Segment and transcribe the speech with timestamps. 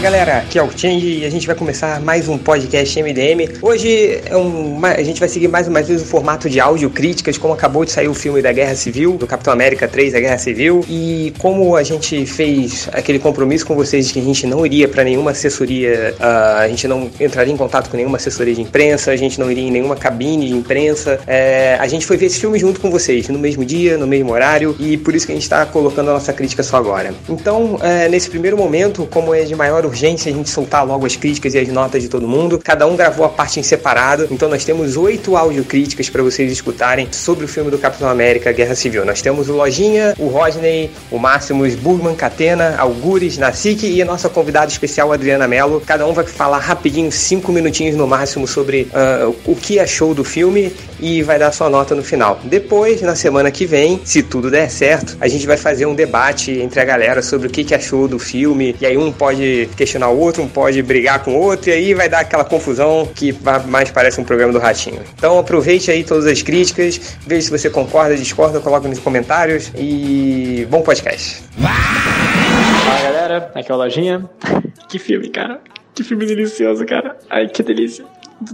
[0.00, 3.58] Fala galera, aqui é o Change e a gente vai começar mais um podcast MDM.
[3.60, 7.36] Hoje é um, a gente vai seguir mais uma vez o formato de áudio críticas,
[7.36, 10.38] como acabou de sair o filme da Guerra Civil, do Capitão América 3, da Guerra
[10.38, 14.64] Civil, e como a gente fez aquele compromisso com vocês de que a gente não
[14.64, 18.62] iria para nenhuma assessoria, uh, a gente não entraria em contato com nenhuma assessoria de
[18.62, 22.24] imprensa, a gente não iria em nenhuma cabine de imprensa, é, a gente foi ver
[22.24, 25.32] esse filme junto com vocês, no mesmo dia, no mesmo horário, e por isso que
[25.32, 27.12] a gente está colocando a nossa crítica só agora.
[27.28, 31.16] Então, é, nesse primeiro momento, como é de maior urgência a gente soltar logo as
[31.16, 32.58] críticas e as notas de todo mundo.
[32.62, 36.50] Cada um gravou a parte em separado, então nós temos oito áudio críticas para vocês
[36.50, 39.04] escutarem sobre o filme do Capitão América Guerra Civil.
[39.04, 44.28] Nós temos o Lojinha, o Rodney, o Máximos, Burman, Catena, Algures, Nasik e a nossa
[44.28, 45.82] convidada especial Adriana Mello.
[45.84, 50.24] Cada um vai falar rapidinho, cinco minutinhos no máximo, sobre uh, o que achou do
[50.24, 52.40] filme e vai dar sua nota no final.
[52.44, 56.52] Depois, na semana que vem, se tudo der certo, a gente vai fazer um debate
[56.52, 58.74] entre a galera sobre o que, que achou do filme.
[58.80, 61.94] E aí um pode questionar o outro, um pode brigar com o outro, e aí
[61.94, 63.34] vai dar aquela confusão que
[63.66, 65.02] mais parece um programa do Ratinho.
[65.14, 70.66] Então aproveite aí todas as críticas, veja se você concorda, discorda, coloca nos comentários e
[70.70, 71.42] bom podcast.
[71.56, 74.30] Fala galera, aqui é o Lojinha.
[74.90, 75.60] Que filme, cara.
[75.94, 77.16] Que filme delicioso, cara.
[77.30, 78.04] Ai, que delícia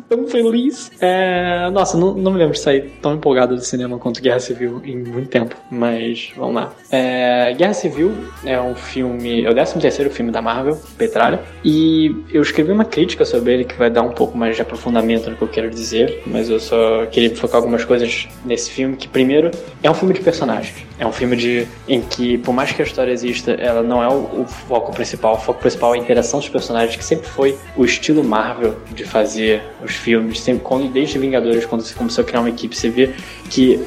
[0.09, 0.91] tão feliz.
[1.01, 4.81] É, nossa, não, não me lembro de sair tão empolgado do cinema quanto Guerra Civil
[4.85, 6.73] em muito tempo, mas vamos lá.
[6.91, 8.13] É, Guerra Civil
[8.45, 12.85] é um filme, é o 13 terceiro filme da Marvel, Petralha, e eu escrevi uma
[12.85, 15.71] crítica sobre ele que vai dar um pouco mais de aprofundamento no que eu quero
[15.71, 19.51] dizer, mas eu só queria focar algumas coisas nesse filme, que primeiro
[19.83, 22.85] é um filme de personagens, é um filme de, em que, por mais que a
[22.85, 26.41] história exista, ela não é o, o foco principal, o foco principal é a interação
[26.41, 31.19] dos personagens, que sempre foi o estilo Marvel de fazer os filmes, sempre, quando, desde
[31.19, 33.11] Vingadores, quando você começou a criar uma equipe, você vê
[33.51, 33.81] que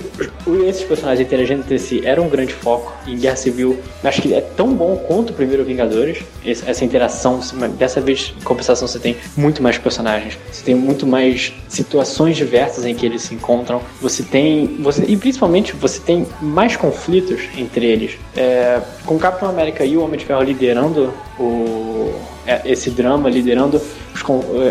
[0.68, 2.94] esses personagens interagindo entre si eram um grande foco.
[3.08, 7.40] Em Guerra Civil, acho que é tão bom quanto o primeiro Vingadores, essa interação.
[7.78, 12.86] Dessa vez, em compensação, você tem muito mais personagens, você tem muito mais situações diversas
[12.86, 13.82] em que eles se encontram.
[14.02, 14.78] Você tem.
[14.80, 18.18] Você, e principalmente, você tem mais conflitos entre eles.
[18.36, 22.14] É, com Capitão América e o Homem de Ferro liderando o,
[22.46, 23.82] é, esse drama, liderando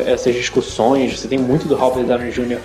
[0.07, 1.19] essas discussões.
[1.19, 2.59] Você tem muito do Robert Downey Jr.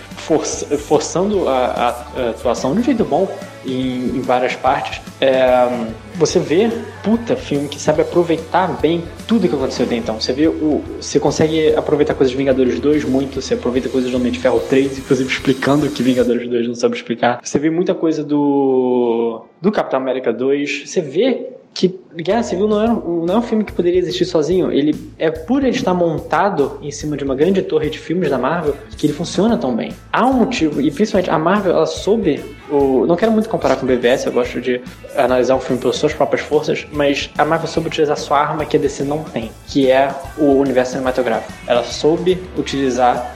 [0.77, 3.27] forçando a, a, a, atuação de um jeito bom
[3.65, 5.01] em, em várias partes.
[5.19, 5.67] É,
[6.15, 6.69] você vê,
[7.03, 10.19] puta, filme que sabe aproveitar bem tudo que aconteceu até então.
[10.19, 10.81] Você vê o.
[10.99, 14.59] Você consegue aproveitar coisas de Vingadores 2 muito, você aproveita coisas do Homem de Ferro
[14.59, 17.39] 3, inclusive explicando que Vingadores 2 não sabe explicar.
[17.43, 19.45] Você vê muita coisa do.
[19.61, 20.83] do Capitão América 2.
[20.85, 24.25] Você vê que Guerra Civil não é, um, não é um filme que poderia existir
[24.25, 24.71] sozinho.
[24.71, 28.37] Ele é por ele estar montado em cima de uma grande torre de filmes da
[28.37, 29.91] Marvel que ele funciona tão bem.
[30.11, 32.39] Há um motivo, e principalmente a Marvel, ela soube.
[32.69, 34.81] O, não quero muito comparar com o BVS, eu gosto de
[35.15, 38.75] analisar o filme pelas suas próprias forças, mas a Marvel soube utilizar sua arma que
[38.75, 41.53] a DC não tem, que é o universo cinematográfico.
[41.67, 43.31] Ela soube utilizar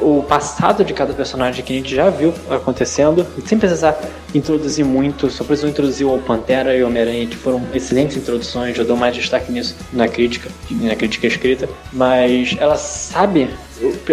[0.00, 4.00] o passado de cada personagem que a gente já viu acontecendo, sem precisar
[4.34, 8.86] introduzir muito, só precisou introduzir o Pantera e o Homem-Aranha, que foram excelentes introduções, eu
[8.86, 13.50] dou mais destaque nisso na crítica, na crítica escrita, mas ela sabe.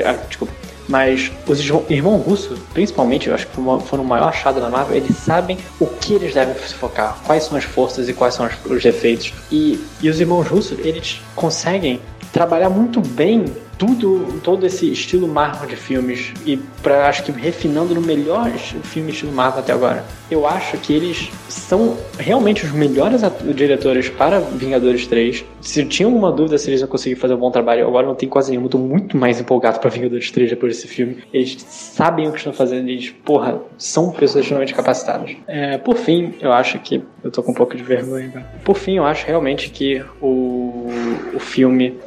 [0.05, 0.70] Ah, desculpa.
[0.91, 1.59] Mas os
[1.89, 5.87] irmãos russos, principalmente, eu acho que foram o maior achado da Marvel, eles sabem o
[5.87, 9.33] que eles devem se focar, quais são as forças e quais são os defeitos.
[9.49, 12.01] E, e os irmãos russos, eles conseguem
[12.33, 13.45] trabalhar muito bem
[13.81, 19.09] tudo, todo esse estilo Marvel de filmes e para acho que refinando no melhor filme
[19.09, 20.05] estilo Marvel até agora.
[20.29, 23.23] Eu acho que eles são realmente os melhores
[23.55, 25.43] diretores para Vingadores 3.
[25.61, 28.29] Se tinha alguma dúvida se eles iam conseguir fazer um bom trabalho, agora não tem
[28.29, 28.69] quase nenhuma.
[28.69, 31.17] Tô muito mais empolgado para Vingadores 3 depois desse filme.
[31.33, 35.35] Eles sabem o que estão fazendo, eles, porra, são pessoas extremamente capacitadas.
[35.47, 38.45] É, por fim, eu acho que eu tô com um pouco de vergonha.
[38.63, 40.87] Por fim, eu acho realmente que o,
[41.33, 41.99] o filme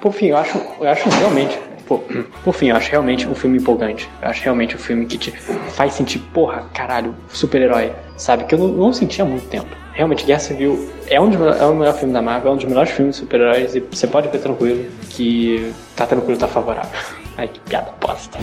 [0.00, 1.58] por fim, eu acho, eu acho realmente.
[1.86, 2.00] Por,
[2.42, 4.08] por fim, eu acho realmente um filme empolgante.
[4.22, 7.92] Eu acho realmente um filme que te faz sentir, porra, caralho, super-herói.
[8.16, 8.44] Sabe?
[8.44, 9.68] Que eu não, não sentia há muito tempo.
[9.92, 13.16] Realmente, Guerra Civil é um, dos, é o da Marvel, é um dos melhores filmes
[13.16, 16.90] de super-heróis e você pode ver tranquilo que tá tranquilo, tá favorável.
[17.36, 18.38] Ai, que piada posta.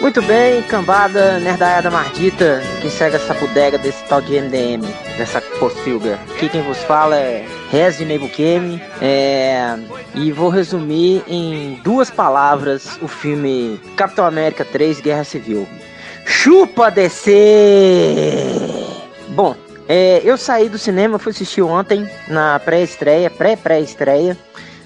[0.00, 4.82] Muito bem, cambada, nerdaiada mardita, que segue essa bodega desse tal de MDM,
[5.16, 6.18] dessa pocilga.
[6.34, 9.76] Aqui quem vos fala é Rez de Nebuchadnezzar, é...
[10.14, 15.66] e vou resumir em duas palavras o filme Capitão América 3 Guerra Civil.
[16.24, 17.32] Chupa DC!
[19.30, 19.56] Bom,
[19.88, 24.38] é, eu saí do cinema, fui assistir ontem na pré-estreia, pré-pré-estreia,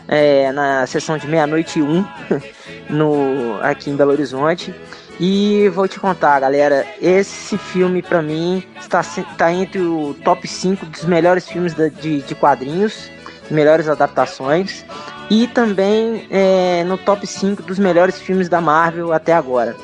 [0.09, 2.03] é, na sessão de meia-noite e um,
[2.89, 4.75] no, aqui em Belo Horizonte.
[5.21, 10.87] E vou te contar, galera, esse filme para mim está, está entre o top 5
[10.87, 13.11] dos melhores filmes de, de quadrinhos,
[13.51, 14.85] melhores adaptações,
[15.29, 19.75] e também é, no top 5 dos melhores filmes da Marvel até agora.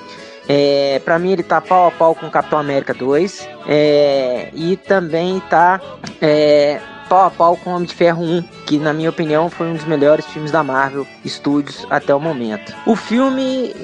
[0.48, 5.40] É, para mim ele tá pau a pau com Capitão América 2 é, e também
[5.48, 5.80] tá
[6.20, 9.74] é, pau a pau com Homem de Ferro 1, que na minha opinião foi um
[9.74, 12.74] dos melhores filmes da Marvel Studios até o momento.
[12.86, 13.74] O filme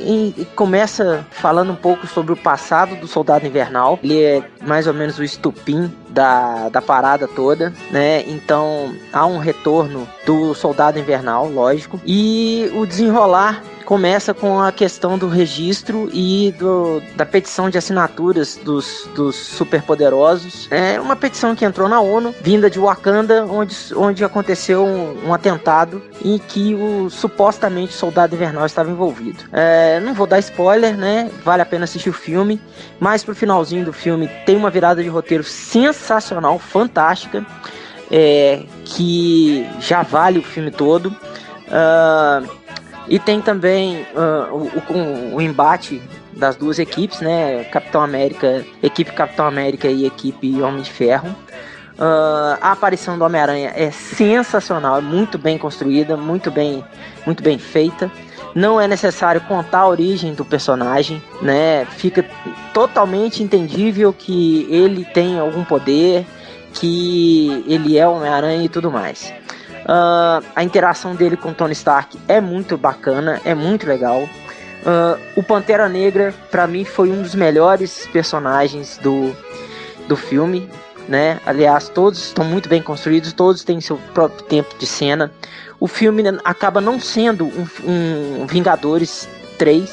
[0.54, 3.98] começa falando um pouco sobre o passado do Soldado Invernal.
[4.02, 8.22] Ele é mais ou menos o estupim da, da parada toda, né?
[8.26, 15.18] Então há um retorno do Soldado Invernal, lógico, e o desenrolar começa com a questão
[15.18, 20.68] do registro e do, da petição de assinaturas dos, dos superpoderosos.
[20.70, 25.34] É uma petição que entrou na ONU, vinda de Wakanda, onde, onde aconteceu um, um
[25.34, 29.42] atentado em que o supostamente soldado invernal estava envolvido.
[29.52, 31.28] É, não vou dar spoiler, né?
[31.44, 32.60] Vale a pena assistir o filme,
[33.00, 35.99] mas pro finalzinho do filme tem uma virada de roteiro sensacional,
[36.58, 37.44] fantástica.
[38.12, 41.14] É, que já vale o filme todo.
[41.70, 42.60] Uh,
[43.06, 46.02] e tem também uh, o, o, o, embate
[46.36, 47.64] das duas equipes, né?
[47.64, 51.28] Capitão América, equipe Capitão América e equipe Homem de Ferro.
[51.98, 56.84] Uh, a aparição do Homem-Aranha é sensacional, é muito bem construída, muito bem,
[57.26, 58.10] muito bem feita.
[58.54, 61.84] Não é necessário contar a origem do personagem, né?
[61.84, 62.24] Fica
[62.74, 66.26] totalmente entendível que ele tem algum poder,
[66.72, 69.32] que ele é Homem-Aranha e tudo mais.
[69.80, 74.22] Uh, a interação dele com Tony Stark é muito bacana, é muito legal.
[74.22, 79.34] Uh, o Pantera Negra, para mim, foi um dos melhores personagens do,
[80.08, 80.68] do filme.
[81.10, 81.40] Né?
[81.44, 85.32] Aliás, todos estão muito bem construídos, todos têm seu próprio tempo de cena.
[85.80, 89.28] O filme acaba não sendo um, um Vingadores
[89.58, 89.90] 3,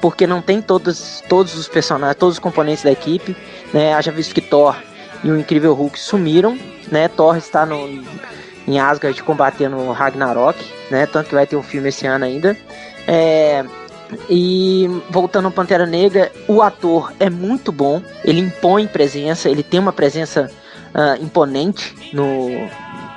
[0.00, 3.36] porque não tem todos, todos os personagens, todos os componentes da equipe.
[3.74, 3.92] Né?
[3.94, 4.76] Haja visto que Thor
[5.24, 6.56] e o Incrível Hulk sumiram.
[6.88, 7.08] Né?
[7.08, 7.88] Thor está no,
[8.68, 10.56] em Asgard combatendo Ragnarok,
[10.88, 11.04] né?
[11.06, 12.56] Tanto que vai ter um filme esse ano ainda.
[13.08, 13.64] É,
[14.28, 19.80] e voltando ao Pantera Negra, o ator é muito bom, ele impõe presença, ele tem
[19.80, 20.50] uma presença
[20.94, 22.48] uh, imponente no,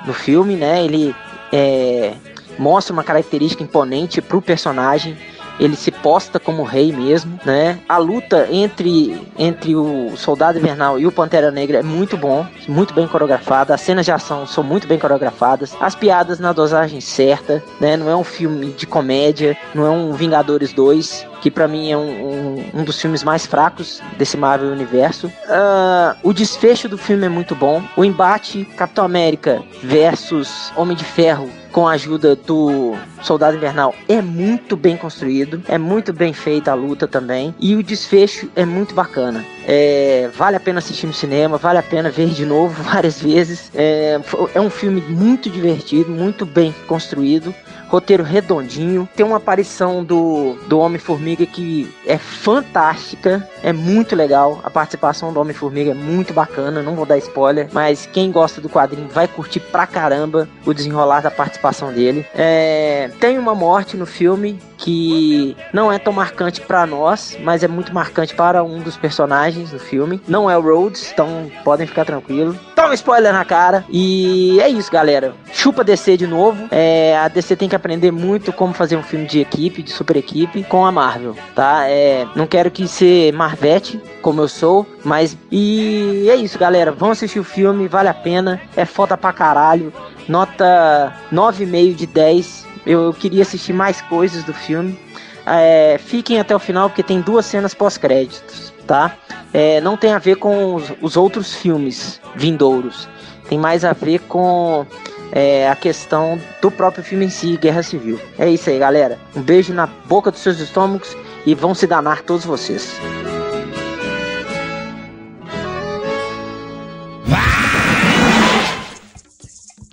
[0.06, 0.84] no filme, né?
[0.84, 1.14] Ele
[1.52, 2.14] é,
[2.58, 5.16] mostra uma característica imponente pro personagem
[5.58, 7.78] ele se posta como rei mesmo, né?
[7.88, 12.94] A luta entre, entre o Soldado Invernal e o Pantera Negra é muito bom, muito
[12.94, 17.62] bem coreografada, as cenas de ação são muito bem coreografadas, as piadas na dosagem certa,
[17.80, 17.96] né?
[17.96, 21.96] Não é um filme de comédia, não é um Vingadores 2, que para mim é
[21.96, 25.26] um, um, um, dos filmes mais fracos desse Marvel Universo.
[25.26, 27.82] Uh, o desfecho do filme é muito bom.
[27.96, 34.22] O embate Capitão América versus Homem de Ferro com a ajuda do Soldado Invernal é
[34.22, 38.94] muito bem construído, é muito bem feita a luta também e o desfecho é muito
[38.94, 39.44] bacana.
[39.66, 43.72] É, vale a pena assistir no cinema, vale a pena ver de novo várias vezes.
[43.74, 44.20] É,
[44.54, 47.52] é um filme muito divertido, muito bem construído
[47.94, 49.08] roteiro redondinho.
[49.14, 54.60] Tem uma aparição do, do Homem-Formiga que é fantástica, é muito legal.
[54.64, 58.68] A participação do Homem-Formiga é muito bacana, não vou dar spoiler, mas quem gosta do
[58.68, 62.26] quadrinho vai curtir pra caramba o desenrolar da participação dele.
[62.34, 67.68] É, tem uma morte no filme que não é tão marcante para nós, mas é
[67.68, 70.20] muito marcante para um dos personagens do filme.
[70.26, 72.56] Não é o Rhodes, então podem ficar tranquilos.
[72.74, 73.84] Toma spoiler na cara.
[73.88, 75.32] E é isso, galera.
[75.52, 76.68] Chupa DC de novo.
[76.70, 80.16] É, a DC tem que aprender muito como fazer um filme de equipe, de super
[80.16, 81.86] equipe, com a Marvel, tá?
[81.86, 85.36] É, não quero que ser Marvete, como eu sou, mas.
[85.52, 86.90] E é isso, galera.
[86.90, 88.60] Vão assistir o filme, vale a pena.
[88.74, 89.92] É foda pra caralho.
[90.26, 94.98] Nota 9,5 de 10 eu, queria assistir mais coisas do filme.
[95.46, 99.14] É, fiquem até o final porque tem duas cenas pós-créditos, tá?
[99.52, 103.08] É, não tem a ver com os, os, outros filmes vindouros.
[103.48, 104.86] Tem mais a ver com
[105.34, 108.20] é, a questão do próprio filme em si, Guerra Civil.
[108.38, 109.18] É isso aí, galera.
[109.34, 112.94] Um beijo na boca dos seus estômagos e vão se danar todos vocês.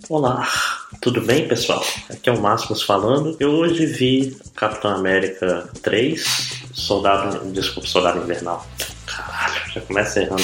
[0.08, 0.48] Olá,
[1.02, 1.84] tudo bem, pessoal?
[2.10, 3.36] Aqui é o Máximos falando.
[3.40, 7.52] Eu hoje vi Capitão América 3, Soldado.
[7.52, 8.68] Desculpa, Soldado Invernal.
[9.74, 10.44] Já começa errando.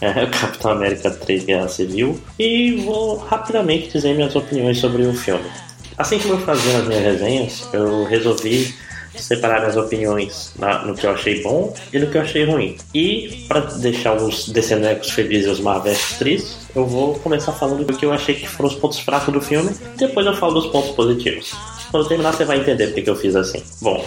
[0.00, 2.20] É, Capitão América 3 Guerra Civil.
[2.38, 5.50] E vou rapidamente dizer minhas opiniões sobre o filme.
[5.96, 8.74] Assim que eu fazer as minhas resenhas, eu resolvi
[9.16, 12.76] separar as opiniões na, no que eu achei bom e no que eu achei ruim.
[12.94, 17.96] E para deixar os Descenecos felizes e os Marvetes tristes, eu vou começar falando do
[17.96, 19.70] que eu achei que foram os pontos fracos do filme.
[19.96, 21.52] Depois eu falo dos pontos positivos.
[21.90, 23.62] Quando terminar, você vai entender porque que eu fiz assim.
[23.80, 24.04] Bom,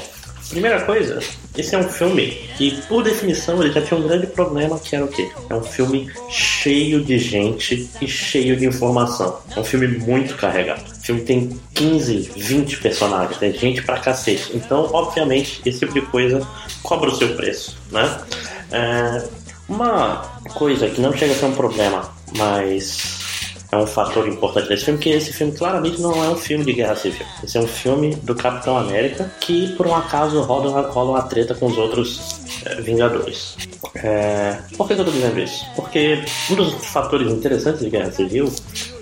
[0.52, 1.20] Primeira coisa,
[1.58, 2.28] esse é um filme
[2.58, 5.30] que, por definição, ele já tinha um grande problema, que era o quê?
[5.50, 9.40] É um filme cheio de gente e cheio de informação.
[9.56, 10.84] É um filme muito carregado.
[10.92, 14.52] O filme tem 15, 20 personagens, é gente pra cacete.
[14.54, 16.46] Então, obviamente, esse tipo de coisa
[16.84, 18.20] cobra o seu preço, né?
[18.72, 19.24] É,
[19.70, 23.21] uma coisa que não chega a ser um problema, mas
[23.72, 26.74] é um fator importante desse filme, que esse filme claramente não é um filme de
[26.74, 27.26] guerra civil.
[27.42, 31.22] Esse é um filme do Capitão América que, por um acaso, rola uma, rola uma
[31.22, 33.56] treta com os outros é, Vingadores.
[33.96, 34.58] É...
[34.76, 35.66] Por que eu tô dizendo isso?
[35.76, 38.52] Porque um dos fatores interessantes de guerra civil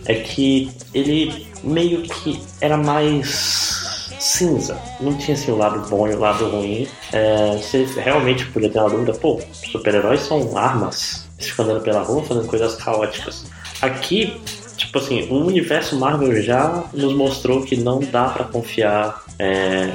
[0.06, 4.80] é que ele meio que era mais cinza.
[5.00, 6.88] Não tinha assim o lado bom e o lado ruim.
[7.12, 9.40] É, você realmente podia ter uma dúvida, pô,
[9.72, 11.28] super-heróis são armas.
[11.38, 13.46] Eles ficam andando pela rua fazendo coisas caóticas.
[13.82, 14.40] Aqui
[14.80, 19.92] tipo assim, o universo Marvel já nos mostrou que não dá para confiar é,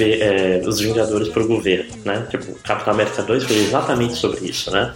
[0.00, 2.26] é, os Vingadores pro governo, né?
[2.28, 4.92] Tipo, Capitão América 2 foi exatamente sobre isso, né?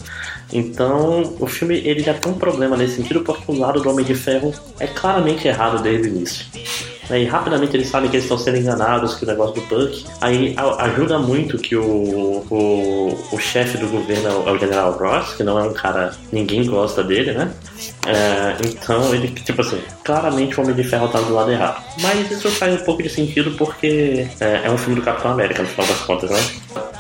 [0.53, 4.05] Então, o filme ele já tem um problema nesse sentido porque o lado do Homem
[4.05, 6.47] de Ferro é claramente errado desde o início.
[7.11, 10.05] Aí rapidamente eles sabem que eles estão sendo enganados, que o negócio do Buck.
[10.21, 15.43] Aí ajuda muito que o, o, o chefe do governo é o General Ross, que
[15.43, 16.15] não é um cara.
[16.33, 17.53] ninguém gosta dele, né?
[18.07, 21.83] É, então ele, tipo assim, claramente o Homem de Ferro tá do lado errado.
[22.01, 25.63] Mas isso faz um pouco de sentido porque é, é um filme do Capitão América,
[25.63, 26.41] no final das contas, né?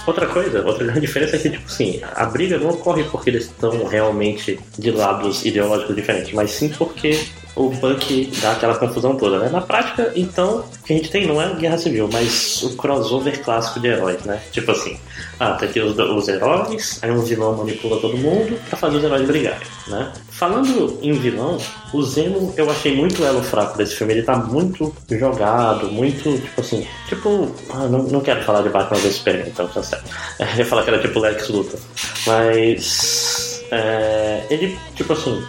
[0.07, 3.45] Outra coisa, outra grande diferença é que, tipo assim, a briga não ocorre porque eles
[3.45, 7.25] estão realmente de lados ideológicos diferentes, mas sim porque
[7.57, 9.49] o Buck dá aquela confusão toda, né?
[9.49, 13.43] Na prática, então, o que a gente tem não é guerra civil, mas o crossover
[13.43, 14.41] clássico de heróis, né?
[14.51, 14.99] Tipo assim,
[15.39, 19.05] ah, tem aqui os, os heróis, aí um vilão manipula todo mundo pra fazer os
[19.05, 20.13] heróis brigarem, né?
[20.31, 21.59] Falando em vilão,
[21.93, 24.15] o Zeno eu achei muito elo fraco desse filme.
[24.15, 27.55] Ele tá muito jogado, muito, tipo assim, tipo.
[27.71, 30.11] Ah, não, não quero falar de Batman vs Superman, então tá certo.
[30.41, 31.79] Eu ia falar que era tipo Lex Luthor.
[32.27, 33.65] Mas.
[33.71, 35.43] É, ele, tipo assim,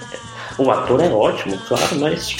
[0.57, 2.35] o ator é ótimo, claro, mas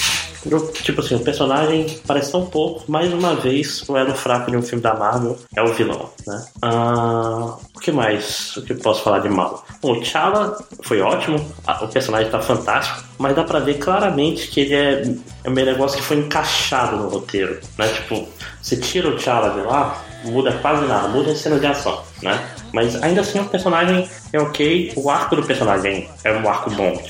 [0.82, 2.84] tipo assim, o personagem parece tão pouco.
[2.90, 6.44] Mais uma vez, o elo fraco de um filme da Marvel é o vilão, né?
[6.62, 8.56] Ah, o que mais?
[8.56, 9.64] O que posso falar de mal?
[9.80, 11.44] Bom, o T'Challa foi ótimo,
[11.82, 15.02] o personagem tá fantástico, mas dá pra ver claramente que ele é,
[15.44, 17.88] é um negócio que foi encaixado no roteiro, né?
[17.88, 18.28] Tipo,
[18.62, 22.38] você tira o T'Challa de lá, muda quase nada, muda a cena de ação, né?
[22.72, 27.00] Mas ainda assim o personagem é ok, o arco do personagem é um arco bom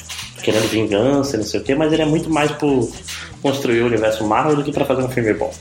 [0.42, 2.90] querendo vingança, não sei o que, mas ele é muito mais por
[3.42, 5.52] construir o universo Marvel do que para fazer um filme bom.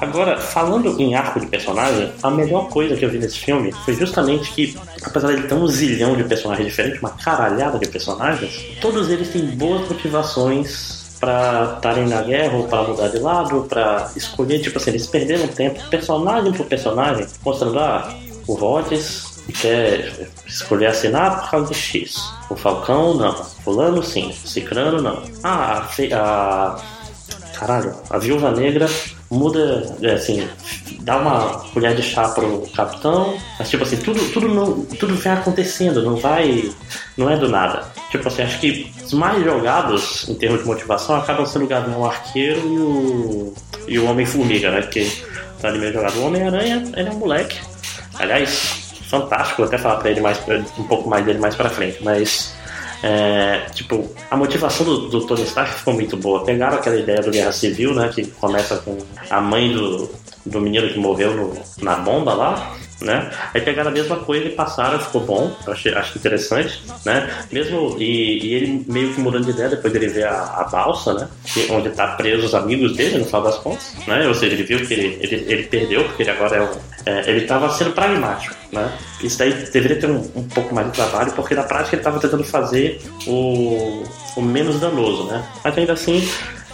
[0.00, 3.94] Agora, falando em arco de personagem, a melhor coisa que eu vi nesse filme foi
[3.94, 9.08] justamente que, apesar de ter um zilhão de personagens diferentes, uma caralhada de personagens, todos
[9.08, 14.60] eles têm boas motivações para estarem na guerra ou para mudar de lado, para escolher,
[14.60, 18.14] tipo assim, eles perderam tempo, personagem por personagem, mostrando, ah,
[18.46, 22.32] o Rhodes quer escolher assinar por causa de X.
[22.48, 23.34] O Falcão, não.
[23.34, 24.32] Fulano, sim.
[24.44, 25.22] Cicrano, não.
[25.42, 26.80] Ah, a, a...
[27.54, 28.88] Caralho, a Viúva Negra
[29.30, 30.48] muda, é, assim,
[31.00, 35.32] dá uma colher de chá pro capitão, mas tipo assim, tudo, tudo, não, tudo vem
[35.32, 36.70] acontecendo, não vai.
[37.16, 37.84] não é do nada.
[38.10, 42.04] Tipo assim, acho que os mais jogados em termos de motivação acabam sendo o Gavião
[42.04, 43.54] Arqueiro e o.
[43.88, 44.82] e o Homem-Formiga, né?
[44.82, 45.10] Que
[45.60, 46.16] tá ali meio jogado.
[46.18, 47.58] O Homem-Aranha, ele é um moleque.
[48.18, 50.38] Aliás, fantástico, vou até falar pra ele mais,
[50.78, 52.54] um pouco mais dele mais pra frente, mas
[53.02, 56.42] é, tipo, a motivação do, do, Tony Stark ficou muito boa.
[56.42, 58.10] Pegaram aquela ideia do Guerra Civil, né?
[58.14, 58.96] Que começa com
[59.28, 60.10] a mãe do,
[60.46, 63.30] do menino que morreu no, na bomba lá, né?
[63.52, 67.28] Aí pegaram a mesma coisa e passaram, ficou bom, achei, acho interessante, né?
[67.50, 71.14] Mesmo, e, e, ele meio que mudando de ideia depois dele ver a, a balsa,
[71.14, 71.28] né?
[71.70, 74.26] onde tá preso os amigos dele, no final das contas, né?
[74.26, 76.94] Ou seja, ele viu que ele, ele, ele perdeu, porque ele agora é um.
[77.06, 78.90] É, ele tava sendo pragmático, né?
[79.22, 82.18] Isso daí deveria ter um, um pouco mais de trabalho, porque na prática ele tava
[82.18, 84.04] tentando fazer o,
[84.36, 85.44] o menos danoso, né?
[85.62, 86.26] Mas ainda assim,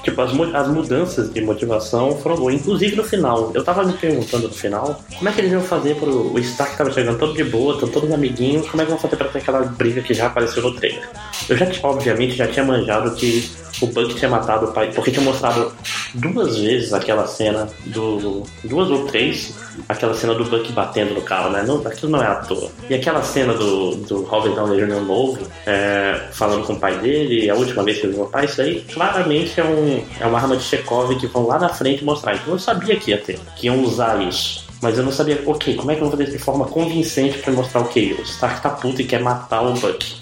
[0.02, 2.54] Tipo, as, as mudanças de motivação foram boas.
[2.54, 3.50] Inclusive no final.
[3.54, 6.32] Eu tava me perguntando no final como é que eles iam fazer pro.
[6.32, 9.16] O Stark tava chegando todo de boa, tão todos amiguinhos, como é que vão fazer
[9.16, 11.08] pra ter aquela briga que já apareceu no trailer?
[11.48, 15.24] Eu já, obviamente, já tinha manjado que o Buck tinha matado o pai, porque tinha
[15.24, 15.72] mostrado
[16.14, 18.44] duas vezes aquela cena do.
[18.64, 19.54] duas ou três,
[19.88, 21.62] aquela cena do Buck batendo no carro, né?
[21.62, 22.70] Não, aquilo não é à toa.
[22.88, 25.00] E aquela cena do, do Robert Downey Jr.
[25.00, 28.44] novo, é, falando com o pai dele, a última vez que ele viu o pai,
[28.44, 32.04] isso aí claramente é, um, é uma arma de Chekhov que vão lá na frente
[32.04, 32.34] mostrar.
[32.34, 34.68] Então eu sabia que ia ter, que iam usar isso.
[34.82, 37.38] Mas eu não sabia, ok, como é que eu vou fazer isso de forma convincente
[37.38, 40.16] para mostrar o que o Stark tá puto e quer matar o Buck.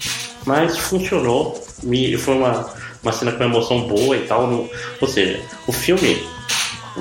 [0.45, 2.69] Mas funcionou, me, foi uma
[3.03, 4.49] uma cena com uma emoção boa e tal.
[5.01, 6.21] Ou seja, o filme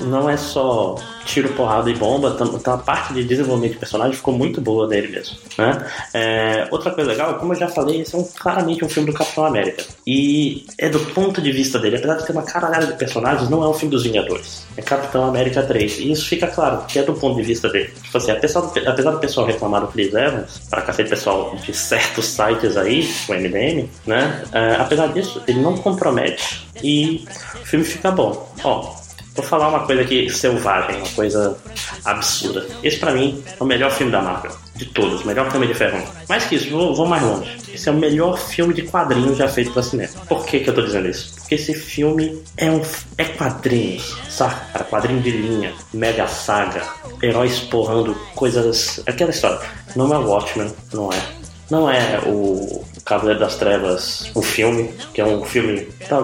[0.03, 0.97] não é só
[1.29, 5.09] tiro, porrada e bomba, então a parte de desenvolvimento de personagem ficou muito boa nele
[5.09, 5.37] mesmo.
[5.59, 5.87] Né?
[6.15, 9.17] É, outra coisa legal, como eu já falei, esse é um, claramente um filme do
[9.17, 9.85] Capitão América.
[10.07, 13.63] E é do ponto de vista dele, apesar de ter uma caralhada de personagens, não
[13.63, 14.67] é um filme dos Vingadores.
[14.77, 15.99] É Capitão América 3.
[15.99, 17.93] E isso fica claro, que é do ponto de vista dele.
[18.03, 21.75] Tipo assim, apesar do, apesar do pessoal reclamar do Chris Evans, para cacete pessoal de
[21.75, 24.43] certos sites aí, o MDM, né?
[24.53, 28.51] É, apesar disso, ele não compromete e o filme fica bom.
[28.65, 29.08] Ó,
[29.39, 31.57] Vou falar uma coisa aqui selvagem, uma coisa
[32.05, 32.67] absurda.
[32.83, 36.05] Esse para mim é o melhor filme da Marvel, de todos, melhor filme de ferro.
[36.29, 37.57] Mais que isso, vou, vou, mais longe.
[37.73, 40.13] Esse é o melhor filme de quadrinhos já feito para cinema.
[40.29, 41.37] Por que, que eu tô dizendo isso?
[41.37, 42.83] Porque esse filme é um
[43.17, 44.57] é quadrinho, sabe?
[44.91, 46.83] Quadrinho de linha, mega saga,
[47.23, 49.01] heróis porrando coisas.
[49.07, 49.61] Aquela história.
[49.95, 51.23] Não é Watchmen, não é.
[51.71, 55.89] Não é o Cavaleiro das Trevas, o filme, que é um filme.
[56.09, 56.21] Tá,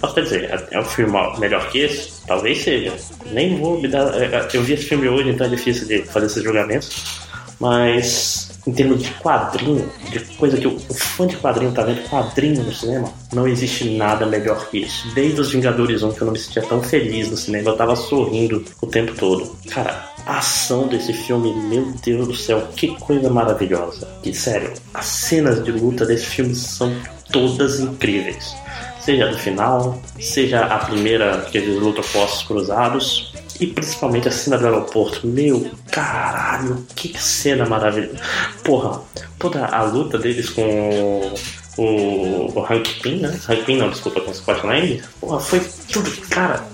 [0.00, 2.26] posso até dizer, é um filme melhor que esse?
[2.26, 2.92] Talvez seja.
[3.30, 4.12] Nem vou me dar.
[4.20, 7.24] É, é, eu vi esse filme hoje, então é difícil de fazer esses julgamentos.
[7.60, 12.02] Mas em termos de quadrinho, de coisa que o, o fã de quadrinho tá vendo,
[12.08, 15.14] quadrinho no cinema, não existe nada melhor que isso.
[15.14, 17.94] Desde os Vingadores 1 que eu não me sentia tão feliz no cinema, eu tava
[17.94, 19.56] sorrindo o tempo todo.
[19.70, 24.08] Cara, a ação desse filme, meu Deus do céu, que coisa maravilhosa.
[24.22, 26.94] E sério, as cenas de luta desse filme são
[27.32, 28.54] todas incríveis.
[29.00, 34.58] Seja do final, seja a primeira que eles lutam postos cruzados, e principalmente a cena
[34.58, 35.26] do aeroporto.
[35.26, 38.18] Meu caralho, que cena maravilhosa.
[38.64, 39.00] Porra,
[39.38, 41.34] toda a luta deles com
[41.76, 43.38] o, o Hank Pym, né?
[43.48, 45.02] Hank Pym não, desculpa, com Lang.
[45.20, 45.60] Porra, foi
[45.92, 46.66] tudo, cara.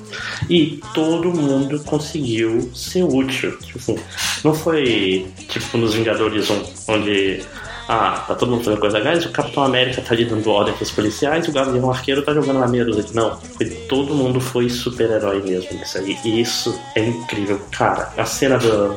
[0.48, 3.56] E todo mundo conseguiu ser útil.
[3.58, 3.98] Tipo assim,
[4.44, 7.42] não foi tipo nos Vingadores 1, onde
[7.92, 10.92] ah, tá todo mundo fazendo coisa legais, o Capitão América tá ali dando ordem pros
[10.92, 13.04] policiais o Gavião Arqueiro tá jogando na meia dúzia.
[13.12, 16.16] Não, foi, todo mundo foi super-herói mesmo nisso aí.
[16.24, 17.60] E isso é incrível.
[17.72, 18.96] Cara, a cena do,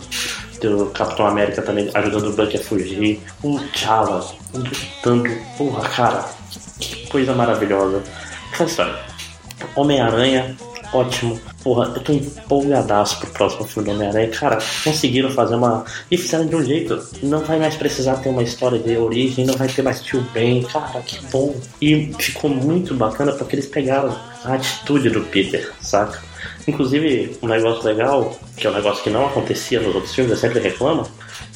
[0.68, 6.26] do Capitão América também ajudando o Buck a fugir, o T'Challa lutando, porra, cara,
[6.80, 8.02] que coisa maravilhosa.
[8.54, 9.00] Essa história.
[9.76, 10.56] Homem-Aranha
[10.94, 11.40] ótimo.
[11.64, 14.30] Porra, eu tô empolgadaço pro próximo filme do Homem-Aranha.
[14.30, 15.86] Cara, conseguiram fazer uma.
[16.12, 17.02] E fizeram de um jeito.
[17.24, 20.64] Não vai mais precisar ter uma história de origem, não vai ter mais tio Ben.
[20.64, 21.56] Cara, que bom.
[21.82, 26.22] E ficou muito bacana porque eles pegaram a atitude do Peter, saca?
[26.68, 30.38] Inclusive, um negócio legal, que é um negócio que não acontecia nos outros filmes, eu
[30.38, 31.06] sempre reclamo,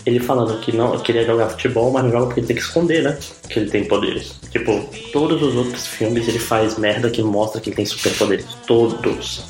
[0.06, 3.04] ele falando que não queria jogar futebol, mas não joga porque ele tem que esconder,
[3.04, 3.18] né?
[3.50, 4.40] Que ele tem poderes.
[4.52, 8.46] Tipo, todos os outros filmes ele faz merda que mostra que ele tem superpoderes.
[8.66, 9.46] Todos.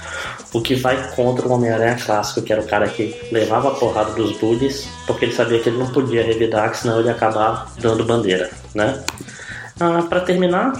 [0.53, 4.11] O que vai contra o Homem-Aranha clássico, que era o cara que levava a porrada
[4.11, 7.71] dos bullies, porque ele sabia que ele não podia revidar, que senão ele ia acabar
[7.79, 9.03] dando bandeira, né?
[9.79, 10.73] Ah, para terminar,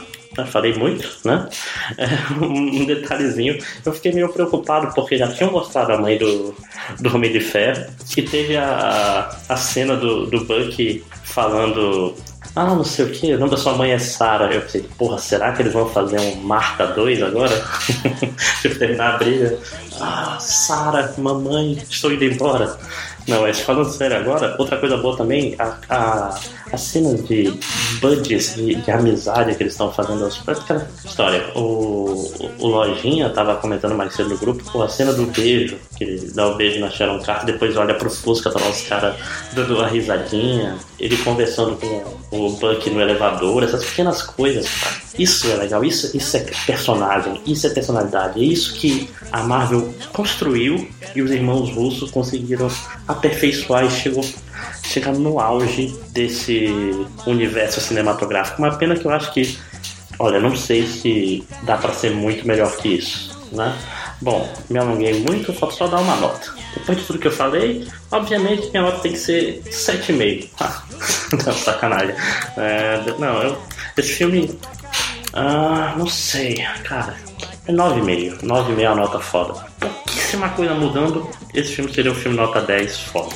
[0.46, 1.50] falei muito, né?
[1.98, 2.08] É,
[2.44, 6.56] um detalhezinho, eu fiquei meio preocupado porque já tinham mostrado a mãe do,
[7.00, 12.16] do Homem de Ferro e teve a, a cena do, do Buck falando.
[12.60, 14.52] Ah, não sei o que, o nome da sua mãe é Sarah.
[14.52, 17.54] Eu pensei, porra, será que eles vão fazer um Marta 2 agora?
[18.64, 19.60] tipo, terminar a briga.
[20.02, 22.76] Ah, Sarah, mamãe, estou indo embora.
[23.28, 26.40] Não, mas falando sério agora, outra coisa boa também, a, a,
[26.72, 27.60] a cena de
[28.00, 31.52] budgets, de, de amizade que eles estão fazendo, aquela história.
[31.54, 36.06] O, o Lojinha tava comentando mais cedo no grupo, pô, a cena do beijo, que
[36.06, 39.16] ele dá o beijo na Sharon Carter, depois olha pro Fusca, tá lá os caras
[39.52, 44.96] dando uma risadinha, ele conversando com o Buck no elevador, essas pequenas coisas, cara.
[45.20, 49.94] Isso é legal, isso, isso é personagem, isso é personalidade, é isso que a Marvel
[50.14, 52.70] construiu e os irmãos russos conseguiram
[53.18, 54.24] aperfeiçoar e chegou
[54.84, 56.68] chegar no auge desse
[57.26, 58.62] universo cinematográfico.
[58.62, 59.58] Uma pena que eu acho que,
[60.20, 63.76] olha, não sei se dá para ser muito melhor que isso, né?
[64.20, 66.52] Bom, me alonguei muito, falta só dar uma nota.
[66.74, 70.50] Depois de tudo que eu falei, obviamente minha nota tem que ser 7,5.
[70.60, 70.84] Ah,
[71.46, 72.16] não, sacanagem.
[72.56, 73.62] É, não, eu,
[73.98, 74.58] esse filme.
[75.34, 77.16] Ah, não sei, cara
[77.68, 78.44] É 9,5.
[78.44, 79.54] 9,5 é a nota foda.
[79.80, 81.30] Pouquíssima coisa mudando.
[81.54, 83.36] Esse filme seria um filme nota 10 foda.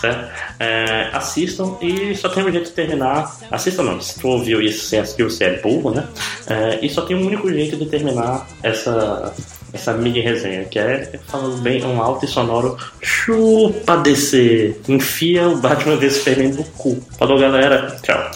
[0.00, 0.28] Certo?
[0.58, 3.36] É, assistam e só tem um jeito de terminar.
[3.50, 6.08] Assistam não, se tu ouviu isso sem assistir, você é burro, né?
[6.48, 9.32] É, e só tem um único jeito de terminar essa,
[9.72, 14.80] essa mini resenha, que é falando bem um alto e sonoro chupa DC.
[14.88, 17.00] Enfia o Batman vs Superman no cu.
[17.18, 18.30] Falou galera, tchau.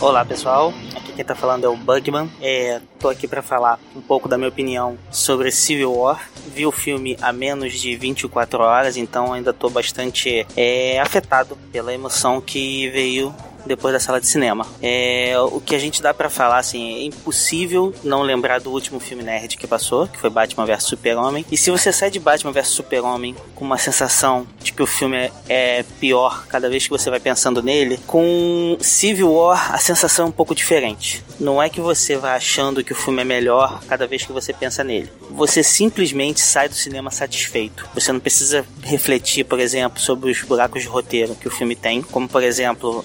[0.00, 0.74] Olá pessoal,
[1.14, 2.30] quem tá falando é o Bugman.
[2.40, 6.28] É, tô aqui para falar um pouco da minha opinião sobre Civil War.
[6.48, 11.94] Vi o filme há menos de 24 horas, então ainda tô bastante é, afetado pela
[11.94, 13.34] emoção que veio
[13.66, 14.66] depois da sala de cinema.
[14.82, 19.00] É, o que a gente dá para falar, assim, é impossível não lembrar do último
[19.00, 21.44] filme nerd que passou, que foi Batman vs Super-Homem.
[21.50, 25.16] E se você sai de Batman vs Super-Homem com uma sensação de que o filme
[25.16, 30.26] é, é pior cada vez que você vai pensando nele, com Civil War a sensação
[30.26, 31.24] é um pouco diferente.
[31.38, 34.52] Não é que você vai achando que o filme é melhor cada vez que você
[34.52, 35.10] pensa nele.
[35.30, 37.88] Você simplesmente sai do cinema satisfeito.
[37.94, 42.02] Você não precisa refletir, por exemplo, sobre os buracos de roteiro que o filme tem,
[42.02, 43.04] como por exemplo,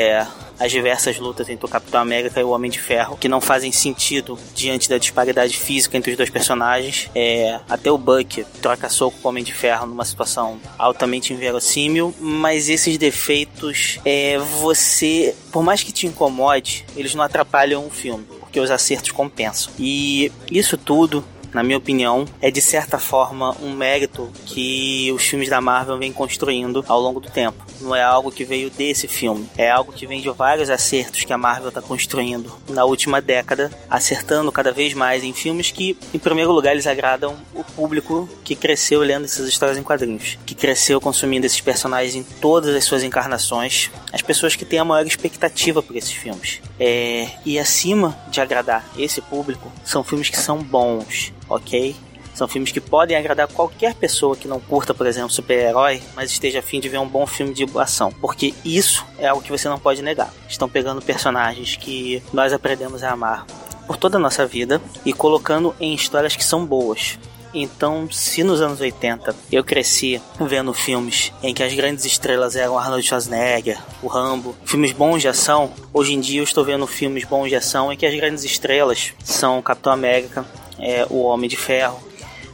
[0.00, 0.26] é,
[0.58, 3.72] as diversas lutas entre o Capitão América e o Homem de Ferro, que não fazem
[3.72, 7.10] sentido diante da disparidade física entre os dois personagens.
[7.14, 12.14] É, até o Buck troca soco com o Homem de Ferro numa situação altamente inverossímil,
[12.20, 18.24] mas esses defeitos, é, você, por mais que te incomode, eles não atrapalham o filme,
[18.38, 19.72] porque os acertos compensam.
[19.78, 25.48] E isso tudo na minha opinião, é de certa forma um mérito que os filmes
[25.48, 27.64] da Marvel vêm construindo ao longo do tempo.
[27.80, 31.32] Não é algo que veio desse filme, é algo que vem de vários acertos que
[31.32, 36.18] a Marvel está construindo na última década, acertando cada vez mais em filmes que, em
[36.18, 41.00] primeiro lugar, eles agradam o público que cresceu lendo essas histórias em quadrinhos, que cresceu
[41.00, 45.82] consumindo esses personagens em todas as suas encarnações, as pessoas que têm a maior expectativa
[45.82, 46.60] por esses filmes.
[46.78, 47.28] É...
[47.44, 51.94] E acima de agradar esse público, são filmes que são bons, ok?
[52.34, 56.60] São filmes que podem agradar qualquer pessoa que não curta, por exemplo, super-herói, mas esteja
[56.60, 58.10] afim de ver um bom filme de ação.
[58.20, 60.32] Porque isso é algo que você não pode negar.
[60.48, 63.44] Estão pegando personagens que nós aprendemos a amar
[63.86, 67.18] por toda a nossa vida e colocando em histórias que são boas.
[67.52, 72.78] Então, se nos anos 80 eu cresci vendo filmes em que as grandes estrelas eram
[72.78, 77.24] Arnold Schwarzenegger, o Rambo, filmes bons de ação, hoje em dia eu estou vendo filmes
[77.24, 80.46] bons de ação em que as grandes estrelas são Capitão América,
[80.80, 82.00] é, o Homem de Ferro,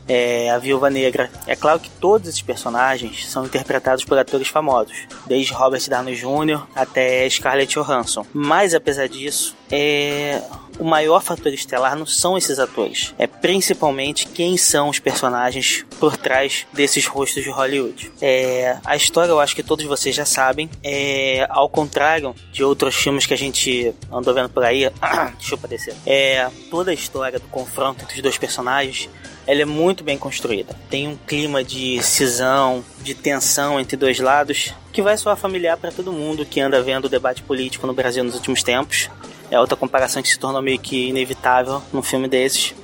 [0.08, 1.30] é, a Viúva Negra.
[1.46, 4.94] É claro que todos esses personagens são interpretados por atores famosos,
[5.26, 6.66] desde Robert Downey Jr.
[6.74, 8.24] até Scarlett Johansson.
[8.32, 10.40] Mas apesar disso, é,
[10.78, 16.16] o maior fator estelar não são esses atores, é principalmente quem são os personagens por
[16.16, 18.12] trás desses rostos de Hollywood.
[18.20, 22.94] É, a história eu acho que todos vocês já sabem, é, ao contrário de outros
[22.94, 24.90] filmes que a gente andou vendo por aí,
[25.38, 29.08] deixa eu parecer, é, toda a história do confronto entre os dois personagens
[29.46, 30.74] ela é muito bem construída.
[30.90, 35.92] Tem um clima de cisão, de tensão entre dois lados, que vai soar familiar para
[35.92, 39.08] todo mundo que anda vendo o debate político no Brasil nos últimos tempos.
[39.50, 42.74] É outra comparação que se tornou meio que inevitável num filme desses.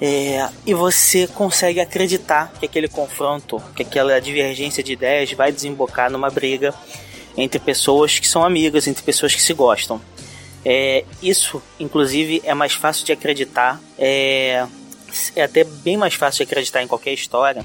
[0.00, 6.10] É, e você consegue acreditar que aquele confronto, que aquela divergência de ideias vai desembocar
[6.10, 6.74] numa briga
[7.36, 10.00] entre pessoas que são amigas, entre pessoas que se gostam.
[10.64, 14.66] É, isso, inclusive, é mais fácil de acreditar é,
[15.34, 17.64] é até bem mais fácil de acreditar em qualquer história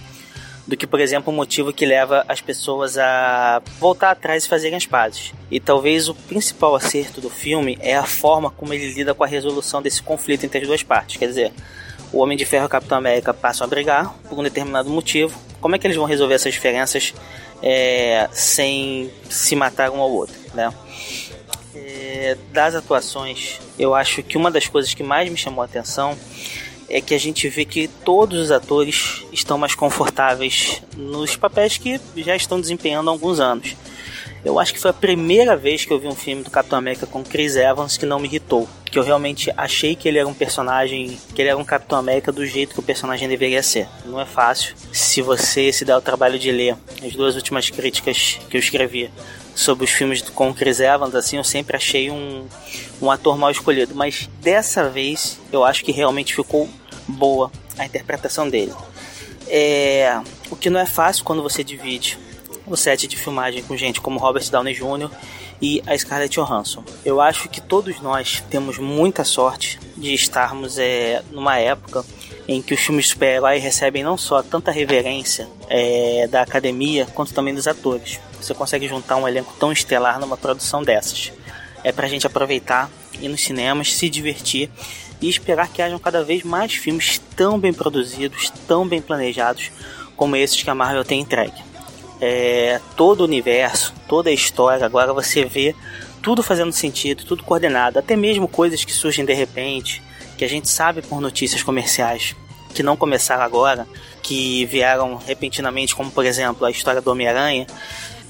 [0.68, 4.76] do que, por exemplo, o motivo que leva as pessoas a voltar atrás e fazerem
[4.76, 5.34] as pazes.
[5.50, 9.28] E talvez o principal acerto do filme é a forma como ele lida com a
[9.28, 11.16] resolução desse conflito entre as duas partes.
[11.16, 11.54] Quer dizer,
[12.12, 15.40] o Homem de Ferro e o Capitão América passam a brigar por um determinado motivo.
[15.62, 17.14] Como é que eles vão resolver essas diferenças
[17.64, 20.74] é, sem se matar um ao outro, né?
[21.74, 26.18] É, das atuações, eu acho que uma das coisas que mais me chamou a atenção
[26.90, 32.00] é que a gente vê que todos os atores estão mais confortáveis nos papéis que
[32.18, 33.76] já estão desempenhando há alguns anos.
[34.46, 37.06] Eu acho que foi a primeira vez que eu vi um filme do Capitão América
[37.06, 38.68] com Chris Evans que não me irritou.
[38.86, 42.32] Que eu realmente achei que ele era um personagem, que ele era um Capitão América
[42.32, 43.90] do jeito que o personagem deveria ser.
[44.06, 44.74] Não é fácil.
[44.94, 49.10] Se você se der o trabalho de ler as duas últimas críticas que eu escrevi
[49.58, 52.46] sobre os filmes com Chris Evans, assim, eu sempre achei um,
[53.02, 53.96] um ator mal escolhido.
[53.96, 56.70] Mas dessa vez eu acho que realmente ficou
[57.08, 58.74] boa a interpretação dele.
[59.48, 62.20] É, o que não é fácil quando você divide
[62.68, 65.10] o set de filmagem com gente como Robert Downey Jr.
[65.60, 66.84] e a Scarlett Johansson.
[67.04, 72.06] Eu acho que todos nós temos muita sorte de estarmos é, numa época
[72.48, 77.34] em que os filmes de super-herói recebem não só tanta reverência é, da academia, quanto
[77.34, 78.20] também dos atores.
[78.42, 81.32] Você consegue juntar um elenco tão estelar numa produção dessas.
[81.84, 84.70] É pra gente aproveitar, ir nos cinemas, se divertir
[85.22, 89.72] e esperar que hajam cada vez mais filmes tão bem produzidos, tão bem planejados
[90.16, 91.66] como esses que a Marvel tem entregue.
[92.20, 95.76] É, todo o universo, toda a história, agora você vê
[96.22, 100.02] tudo fazendo sentido, tudo coordenado, até mesmo coisas que surgem de repente,
[100.38, 102.36] que a gente sabe por notícias comerciais,
[102.74, 103.88] que não começaram agora,
[104.22, 107.66] que vieram repentinamente, como por exemplo a história do Homem-Aranha.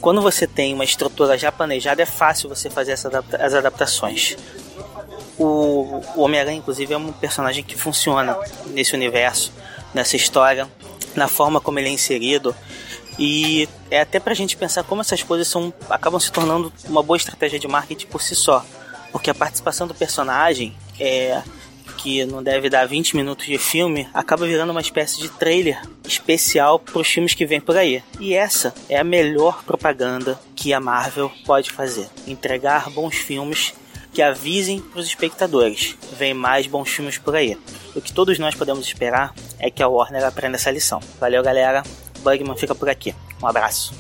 [0.02, 4.38] Quando você tem uma estrutura já planejada, é fácil você fazer adapta as adaptações.
[5.38, 9.52] O, o Homem-Aranha, inclusive, é um personagem que funciona nesse universo,
[9.94, 10.68] nessa história,
[11.16, 12.56] na forma como ele é inserido.
[13.20, 17.18] E é até pra gente pensar como essas coisas são, acabam se tornando uma boa
[17.18, 18.64] estratégia de marketing por si só.
[19.12, 21.42] Porque a participação do personagem, é,
[21.98, 26.80] que não deve dar 20 minutos de filme, acaba virando uma espécie de trailer especial
[26.80, 28.04] para os filmes que vêm por aí.
[28.20, 33.74] E essa é a melhor propaganda que a Marvel pode fazer: entregar bons filmes
[34.14, 35.96] que avisem para os espectadores.
[36.18, 37.58] Vem mais bons filmes por aí.
[37.96, 41.00] O que todos nós podemos esperar é que a Warner aprenda essa lição.
[41.20, 41.84] Valeu, galera.
[42.20, 43.14] Bugman fica por aqui.
[43.42, 43.94] Um abraço.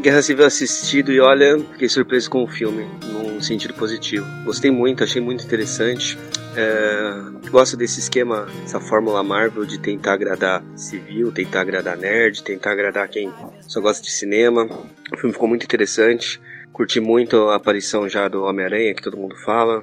[0.00, 4.26] Guerra Civil assistido e olha, fiquei surpreso com o filme, num sentido positivo.
[4.44, 6.18] Gostei muito, achei muito interessante.
[6.54, 12.72] É, gosto desse esquema, essa fórmula Marvel de tentar agradar civil, tentar agradar nerd, tentar
[12.72, 13.32] agradar quem
[13.62, 14.64] só gosta de cinema.
[15.12, 16.40] O filme ficou muito interessante.
[16.72, 19.82] Curti muito a aparição já do Homem-Aranha, que todo mundo fala.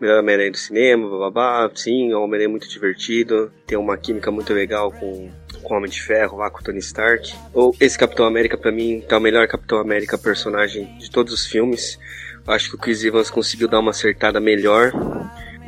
[0.00, 1.70] Melhor Homem-Aranha do cinema, babá.
[1.74, 3.52] Sim, o Homem-Aranha é muito divertido.
[3.66, 5.30] Tem uma química muito legal com
[5.62, 7.34] com o Homem de Ferro lá com o Tony Stark.
[7.52, 11.46] Ou esse Capitão América, para mim, tá o melhor Capitão América personagem de todos os
[11.46, 11.98] filmes.
[12.46, 14.92] Acho que o Chris Evans conseguiu dar uma acertada melhor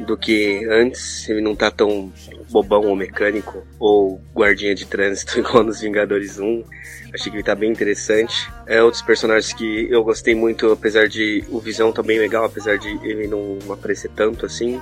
[0.01, 1.29] do que antes.
[1.29, 2.13] Ele não tá tão
[2.51, 6.65] bobão ou mecânico ou guardinha de trânsito igual nos Vingadores 1.
[7.15, 8.51] Achei que ele tá bem interessante.
[8.67, 12.79] É outros personagens que eu gostei muito, apesar de o Visão tá bem legal, apesar
[12.79, 14.81] de ele não aparecer tanto assim.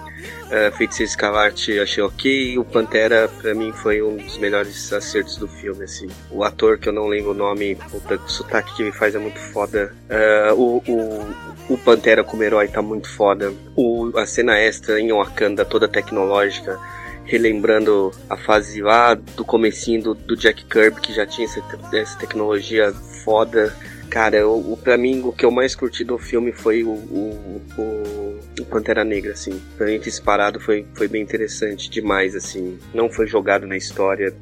[0.49, 2.57] É, Feiticeiro Escarlate achei ok.
[2.57, 6.09] O Pantera, pra mim, foi um dos melhores acertos do filme, assim.
[6.31, 9.39] O ator, que eu não lembro o nome, o sotaque que ele faz é muito
[9.39, 9.93] foda.
[10.09, 13.53] É, o, o, o Pantera como herói tá muito foda.
[13.75, 16.79] O, a cena extra em Wakanda, toda tecnológica
[17.31, 21.63] relembrando a fase lá do comecinho do, do Jack Kirby, que já tinha essa,
[21.95, 23.75] essa tecnologia foda.
[24.09, 27.63] Cara, o, o, pra mim, o que eu mais curti do filme foi o, o,
[27.79, 29.63] o, o Pantera Negra, assim.
[29.79, 32.77] Pra mim, disparado foi, foi bem interessante demais, assim.
[32.93, 34.35] Não foi jogado na história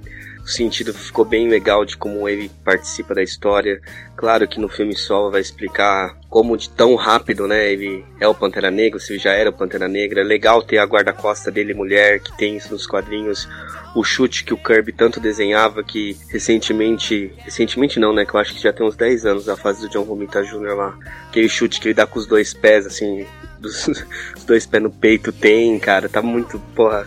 [0.49, 3.81] sentido ficou bem legal de como ele participa da história.
[4.17, 8.35] Claro que no filme solo vai explicar como de tão rápido, né, ele é o
[8.35, 10.21] Pantera Negra, se ele já era o Pantera Negra.
[10.21, 13.49] É legal ter a guarda-costa dele mulher, que tem isso nos quadrinhos.
[13.95, 18.55] O chute que o Kirby tanto desenhava, que recentemente, recentemente não, né, que eu acho
[18.55, 20.75] que já tem uns 10 anos a fase do John Romita Jr.
[20.75, 20.99] lá.
[21.29, 23.27] Aquele chute que ele dá com os dois pés, assim,
[23.61, 27.07] dos, os dois pés no peito tem, cara, tá muito, porra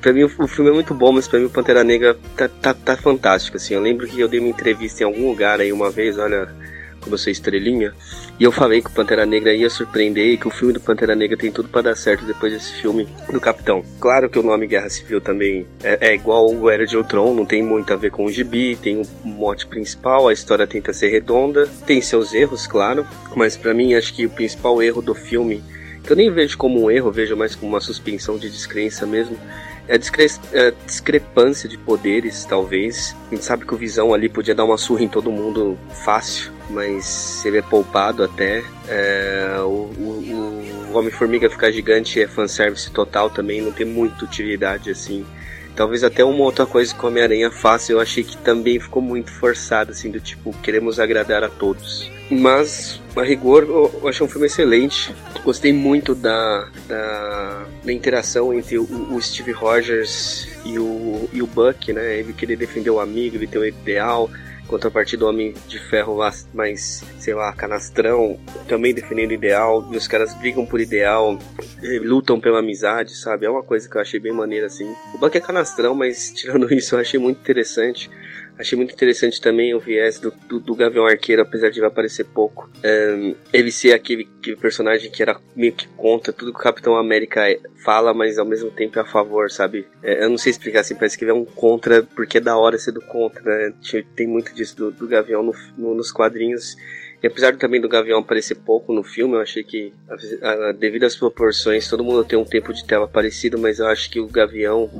[0.00, 2.74] Pra mim o filme é muito bom, mas pra mim o Pantera Negra tá, tá,
[2.74, 3.74] tá fantástico, assim.
[3.74, 6.48] Eu lembro que eu dei uma entrevista em algum lugar aí uma vez, olha
[7.00, 7.92] como eu sou estrelinha,
[8.38, 11.14] e eu falei que o Pantera Negra ia surpreender e que o filme do Pantera
[11.14, 13.82] Negra tem tudo para dar certo depois desse filme do Capitão.
[13.98, 17.46] Claro que o nome Guerra Civil também é, é igual o Era de Ultron, não
[17.46, 21.08] tem muito a ver com o gibi, tem o mote principal, a história tenta ser
[21.08, 25.62] redonda, tem seus erros, claro, mas para mim acho que o principal erro do filme,
[26.10, 29.38] que eu nem vejo como um erro, vejo mais como uma suspensão de descrença mesmo,
[29.86, 33.14] é a, discre é discrepância de poderes, talvez.
[33.28, 36.50] A gente sabe que o Visão ali podia dar uma surra em todo mundo fácil,
[36.68, 38.64] mas ele é poupado até.
[38.88, 44.90] É, o, o, o Homem-Formiga ficar gigante é fanservice total também, não tem muita utilidade
[44.90, 45.24] assim.
[45.76, 49.30] Talvez até uma outra coisa que o Homem-Aranha faça, eu achei que também ficou muito
[49.30, 52.10] forçado, assim, do tipo, queremos agradar a todos.
[52.30, 55.12] Mas, a rigor, eu achei um filme excelente.
[55.44, 61.46] Gostei muito da, da, da interação entre o, o, Steve Rogers e o, e o
[61.46, 62.18] Buck, né?
[62.18, 64.30] Ele querer defender o amigo, ele ter um ideal.
[64.70, 66.16] Contrapartida do Homem de Ferro
[66.54, 69.84] mais, sei lá, canastrão, também defendendo ideal.
[69.90, 71.36] E os caras brigam por ideal,
[72.04, 73.46] lutam pela amizade, sabe?
[73.46, 74.94] É uma coisa que eu achei bem maneira, assim.
[75.12, 78.08] O Buck é canastrão, mas tirando isso, eu achei muito interessante.
[78.60, 82.26] Achei muito interessante também o viés do, do, do Gavião Arqueiro, apesar de ele aparecer
[82.26, 82.70] pouco.
[82.84, 86.94] Um, ele ser aquele, aquele, personagem que era meio que contra tudo que o Capitão
[86.94, 87.40] América
[87.82, 89.86] fala, mas ao mesmo tempo é a favor, sabe?
[90.02, 92.54] É, eu não sei explicar assim, parece que ele é um contra, porque é da
[92.58, 93.72] hora ser do contra, né?
[94.14, 96.76] Tem muito disso do, do Gavião no, no, nos quadrinhos.
[97.22, 99.92] E apesar também do Gavião aparecer pouco no filme, eu achei que,
[100.78, 104.20] devido às proporções, todo mundo tem um tempo de tela parecido, mas eu acho que
[104.20, 104.90] o Gavião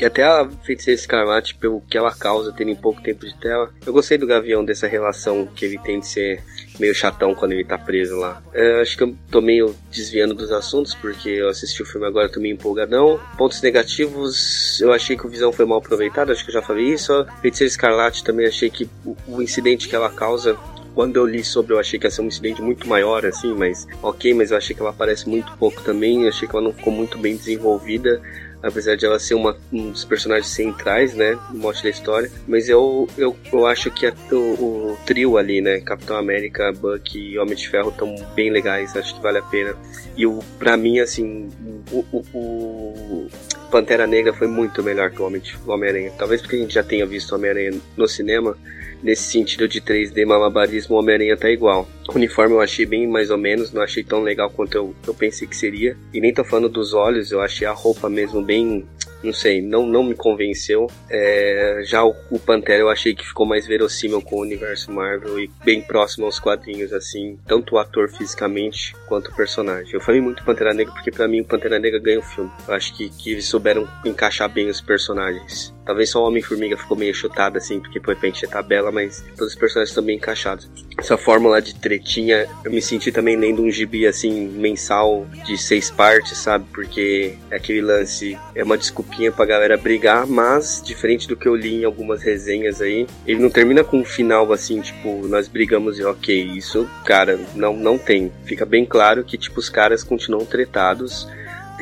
[0.00, 3.70] E até a Feiticeira Escarlate, pelo que ela causa, tendo pouco tempo de tela.
[3.84, 6.42] Eu gostei do Gavião, dessa relação que ele tem de ser
[6.78, 8.42] meio chatão quando ele tá preso lá.
[8.54, 12.30] É, acho que eu tô meio desviando dos assuntos, porque eu assisti o filme agora,
[12.30, 13.20] tô meio empolgadão.
[13.36, 16.86] Pontos negativos, eu achei que o Visão foi mal aproveitado, acho que eu já falei
[16.86, 17.26] isso.
[17.42, 18.88] Feiticeira Escarlate também achei que
[19.28, 20.56] o incidente que ela causa
[20.94, 23.86] quando eu li sobre, eu achei que ia ser um incidente muito maior, assim, mas
[24.02, 26.72] ok, mas eu achei que ela aparece muito pouco também, eu achei que ela não
[26.72, 28.20] ficou muito bem desenvolvida
[28.62, 32.30] apesar de ela ser uma, um dos personagens centrais, né, no mote da história.
[32.46, 37.18] Mas eu, eu, eu acho que a, o, o, trio ali, né, Capitão América, Buck
[37.18, 39.74] e Homem de Ferro estão bem legais, acho que vale a pena.
[40.16, 41.48] E o, pra mim, assim,
[41.90, 43.28] o, o, o
[43.70, 45.26] Pantera Negra foi muito melhor que o
[45.66, 46.12] Homem-Aranha.
[46.18, 48.56] Talvez porque a gente já tenha visto Homem-Aranha no cinema,
[49.02, 51.88] nesse sentido de 3D malabarismo, o Homem-Aranha tá igual.
[52.08, 55.14] O uniforme eu achei bem mais ou menos, não achei tão legal quanto eu, eu
[55.14, 55.96] pensei que seria.
[56.12, 58.86] E nem tô falando dos olhos, eu achei a roupa mesmo bem
[59.22, 60.86] não sei, não, não me convenceu.
[61.08, 65.38] É, já o, o, Pantera eu achei que ficou mais verossímil com o universo Marvel
[65.38, 69.94] e bem próximo aos quadrinhos, assim, tanto o ator fisicamente quanto o personagem.
[69.94, 72.50] Eu falei muito Pantera Negra porque para mim o Pantera Negra ganha o filme.
[72.66, 75.74] Eu acho que, que eles souberam encaixar bem os personagens.
[75.84, 79.54] Talvez só o Homem-Formiga ficou meio chutado assim, porque de repente é tabela, mas todos
[79.54, 80.70] os personagens estão bem encaixados.
[80.96, 85.90] Essa fórmula de tretinha, eu me senti também lendo um gibi assim, mensal, de seis
[85.90, 86.66] partes, sabe?
[86.72, 91.56] Porque é aquele lance, é uma desculpinha pra galera brigar, mas, diferente do que eu
[91.56, 95.98] li em algumas resenhas aí, ele não termina com um final assim, tipo, nós brigamos
[95.98, 98.30] e ok, isso, cara, não, não tem.
[98.44, 101.26] Fica bem claro que, tipo, os caras continuam tretados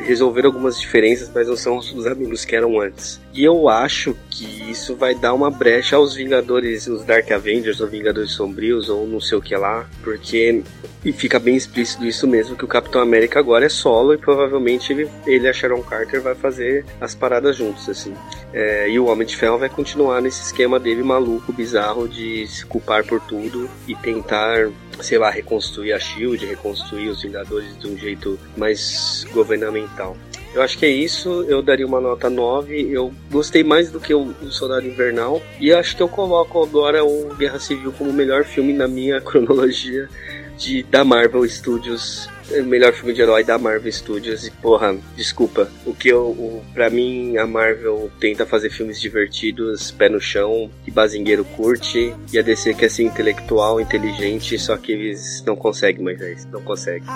[0.05, 3.19] resolver algumas diferenças, mas não são os amigos que eram antes.
[3.33, 7.87] E eu acho que isso vai dar uma brecha aos Vingadores, os Dark Avengers, ou
[7.87, 10.63] Vingadores Sombrios, ou não sei o que lá, porque
[11.03, 14.91] e fica bem explícito isso mesmo, que o Capitão América agora é solo e provavelmente
[14.91, 18.13] ele, ele e a Sharon Carter vai fazer as paradas juntos, assim.
[18.51, 22.65] É, e o Homem de Ferro vai continuar nesse esquema dele maluco, bizarro, de se
[22.65, 24.69] culpar por tudo e tentar
[25.01, 30.15] sei lá, reconstruir a Shield, reconstruir os Vingadores de um jeito mais governamental.
[30.53, 32.91] Eu acho que é isso, eu daria uma nota 9.
[32.91, 35.41] Eu gostei mais do que o, Soldado Invernal.
[35.59, 39.21] E acho que eu coloco agora o Guerra Civil como o melhor filme na minha
[39.21, 40.09] cronologia
[40.57, 42.27] de, da Marvel Studios
[42.63, 44.45] melhor filme de herói da Marvel Studios.
[44.45, 45.69] E, porra, desculpa.
[45.85, 46.27] O que eu.
[46.29, 52.13] O, pra mim, a Marvel tenta fazer filmes divertidos, pé no chão, que bazingueiro curte.
[52.31, 56.47] E a DC quer ser intelectual, inteligente, só que eles não conseguem mais é isso.
[56.49, 57.07] Não conseguem.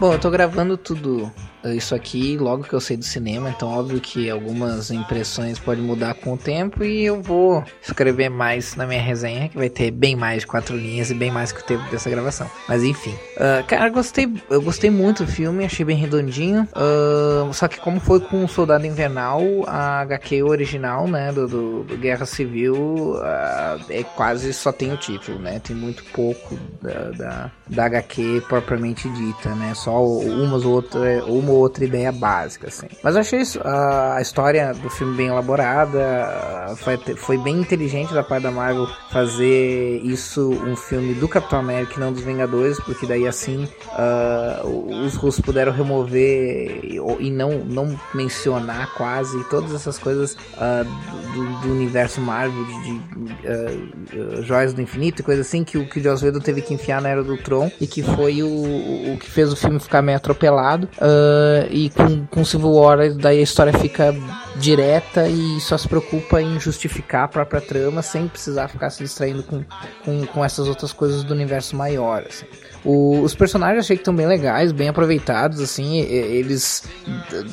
[0.00, 1.30] Bom, eu tô gravando tudo
[1.64, 6.14] isso aqui logo que eu saí do cinema, então óbvio que algumas impressões podem mudar
[6.14, 10.16] com o tempo e eu vou escrever mais na minha resenha, que vai ter bem
[10.16, 12.50] mais de quatro linhas e bem mais que o tempo dessa gravação.
[12.68, 16.66] Mas enfim, uh, cara, gostei, eu gostei muito do filme, achei bem redondinho.
[16.72, 21.84] Uh, só que como foi com o Soldado Invernal, a HQ original, né, do, do,
[21.84, 25.60] do Guerra Civil, uh, é quase só tem o título, né?
[25.60, 29.74] Tem muito pouco da, da, da HQ propriamente dita, né?
[29.74, 32.86] Só umas ou outras, uma uma outra ideia básica, assim.
[33.02, 38.12] Mas eu achei isso, a, a história do filme bem elaborada, foi, foi bem inteligente
[38.12, 42.78] da parte da Marvel fazer isso um filme do Capitão América e não dos Vingadores,
[42.80, 46.80] porque daí assim uh, os russos puderam remover
[47.18, 50.84] e não, não mencionar quase todas essas coisas uh,
[51.32, 56.00] do, do, universo Marvel, de, de uh, Joias do Infinito e coisa assim, que, que
[56.00, 59.18] o Joss Whedon teve que enfiar na Era do Tron e que foi o, o
[59.18, 60.88] que fez o filme ficar meio atropelado.
[60.96, 64.14] Uh, Uh, e com, com Civil War, daí a história fica
[64.56, 69.42] direta e só se preocupa em justificar a própria trama sem precisar ficar se distraindo
[69.42, 69.64] com,
[70.04, 72.24] com, com essas outras coisas do universo maior.
[72.28, 72.46] Assim.
[72.84, 76.84] O, os personagens achei que estão bem legais, bem aproveitados, assim, eles...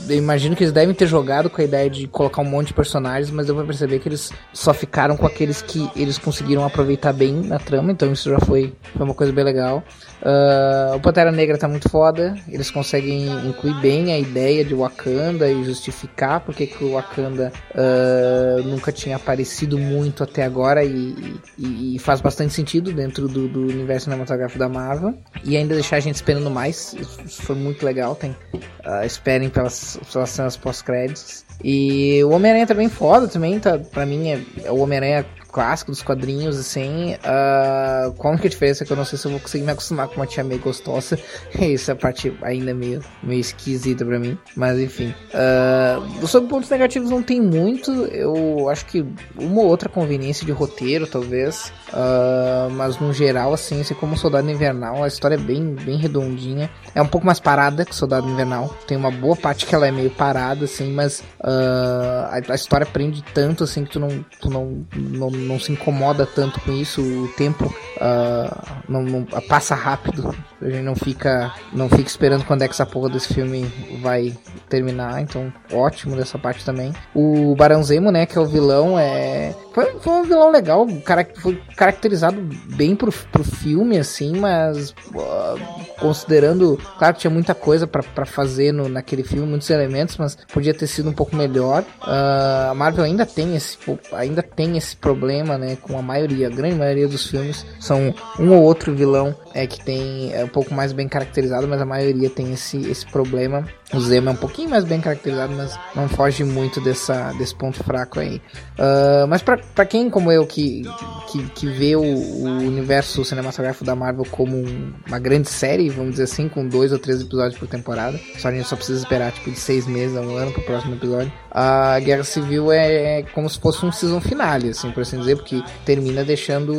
[0.09, 2.73] Eu imagino que eles devem ter jogado com a ideia de colocar um monte de
[2.73, 7.13] personagens, mas eu vou perceber que eles só ficaram com aqueles que eles conseguiram aproveitar
[7.13, 9.83] bem na trama, então isso já foi, foi uma coisa bem legal.
[10.21, 15.49] Uh, o Pantera Negra tá muito foda, eles conseguem incluir bem a ideia de Wakanda
[15.49, 21.95] e justificar porque que o Wakanda uh, nunca tinha aparecido muito até agora e, e,
[21.95, 25.99] e faz bastante sentido dentro do, do universo cinematográfico da Marvel e ainda deixar a
[25.99, 26.93] gente esperando mais.
[26.93, 28.15] Isso foi muito legal.
[28.15, 31.45] Tem, uh, esperem pelas, pelas cenas pós-créditos.
[31.63, 33.79] E o Homem-Aranha também foda também, tá?
[33.79, 35.25] Pra mim é, é o Homem-Aranha
[35.57, 37.15] clássico dos quadrinhos, assim.
[37.15, 40.07] Uh, qual a diferença é que eu não sei se eu vou conseguir me acostumar
[40.07, 41.17] com uma tia meio gostosa.
[41.59, 44.37] Essa parte ainda é meio, meio esquisita pra mim.
[44.55, 45.15] Mas enfim.
[45.33, 47.91] Uh, sobre pontos negativos não tem muito.
[47.91, 49.03] Eu acho que
[49.35, 51.73] uma ou outra conveniência de roteiro, talvez.
[51.89, 56.69] Uh, mas no geral, assim, assim como Soldado Invernal, a história é bem, bem redondinha.
[56.93, 58.69] É um pouco mais parada que Soldado Invernal.
[58.85, 63.23] Tem uma boa parte que ela é meio parada, assim, mas a, a, história prende
[63.33, 67.01] tanto, assim, que tu não, tu não, não, não se incomoda tanto com isso.
[67.01, 70.35] O tempo uh, não, não, passa rápido.
[70.61, 73.65] A gente não fica, não fica esperando quando é que essa porra desse filme
[74.01, 74.37] vai
[74.69, 75.21] terminar.
[75.21, 76.93] Então, ótimo dessa parte também.
[77.13, 81.27] O Barão Zemo, né, que é o vilão, é foi, foi um vilão legal, cara,
[81.35, 82.41] foi caracterizado
[82.75, 88.71] bem pro, pro filme, assim, mas uh, considerando, claro que tinha muita coisa para fazer
[88.71, 91.83] no, naquele filme, muitos elementos, mas podia ter sido um pouco melhor.
[92.01, 93.77] Uh, a Marvel ainda tem esse,
[94.13, 95.26] ainda tem esse problema,
[95.57, 99.65] né, com a maioria, a grande maioria dos filmes são um ou outro vilão é
[99.65, 103.65] que tem é um pouco mais bem caracterizado, mas a maioria tem esse, esse problema.
[103.91, 107.83] O Zemo é um pouquinho mais bem caracterizado, mas não foge muito dessa, desse ponto
[107.83, 108.41] fraco aí.
[108.77, 110.83] Uh, mas para quem, como eu, que,
[111.31, 116.11] que, que vê o, o, universo cinematográfico da Marvel como um, uma grande série, vamos
[116.11, 119.31] dizer assim, com dois ou três episódios por temporada, só a gente só precisa esperar
[119.31, 121.31] tipo de seis meses a um ano pro próximo episódio.
[121.49, 125.35] A Guerra Civil é, é como se fosse um season finale, assim, por assim dizer,
[125.35, 126.73] porque termina deixando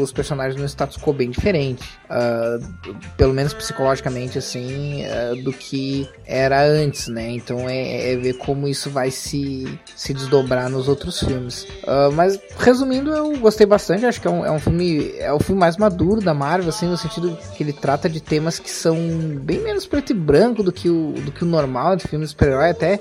[0.00, 6.08] os personagens no status quo bem diferente, uh, pelo menos psicologicamente, assim, uh, do que
[6.26, 7.30] era antes, né?
[7.30, 11.64] Então é, é, ver como isso vai se, se desdobrar nos outros filmes.
[11.82, 14.06] Uh, mas resumindo, eu gostei bastante.
[14.06, 16.86] Acho que é um, é um filme é o filme mais maduro da Marvel, assim,
[16.86, 18.96] no sentido que ele trata de temas que são
[19.42, 22.70] bem menos preto e branco do que o, do que o normal de filmes super-herói.
[22.70, 23.00] Até,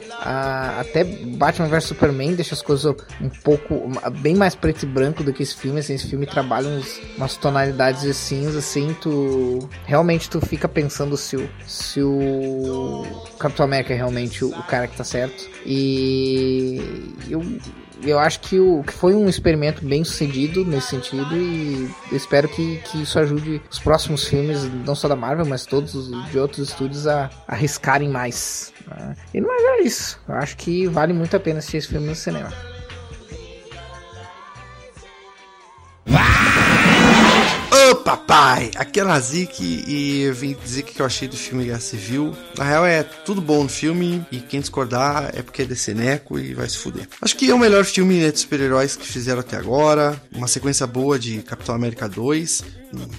[0.79, 3.89] até Batman vs Superman deixa as coisas um pouco
[4.21, 5.79] bem mais preto e branco do que esse filme.
[5.79, 11.17] Assim, esse filme trabalha uns, umas tonalidades de cinza, assim, tu realmente tu fica pensando
[11.17, 13.03] se o, se o
[13.39, 15.49] Capitão América é realmente o, o cara que tá certo.
[15.65, 16.81] E
[17.29, 17.41] eu,
[18.03, 22.77] eu acho que, o, que foi um experimento bem sucedido nesse sentido e espero que,
[22.77, 27.07] que isso ajude os próximos filmes, não só da Marvel, mas todos de outros estúdios
[27.07, 28.73] a, a arriscarem mais.
[28.87, 29.15] Né?
[29.33, 30.19] E não é isso.
[30.27, 32.51] Eu acho que vale muito a pena assistir esse filme no cinema.
[37.91, 41.65] Ô papai, aqui é Nazik e eu vim dizer o que eu achei do filme
[41.65, 42.35] Guerra Civil.
[42.57, 46.39] Na real é tudo bom no filme e quem discordar é porque é desse neco
[46.39, 47.07] e vai se fuder.
[47.21, 50.19] Acho que é o melhor filme de super-heróis que fizeram até agora.
[50.33, 52.63] Uma sequência boa de Capitão América 2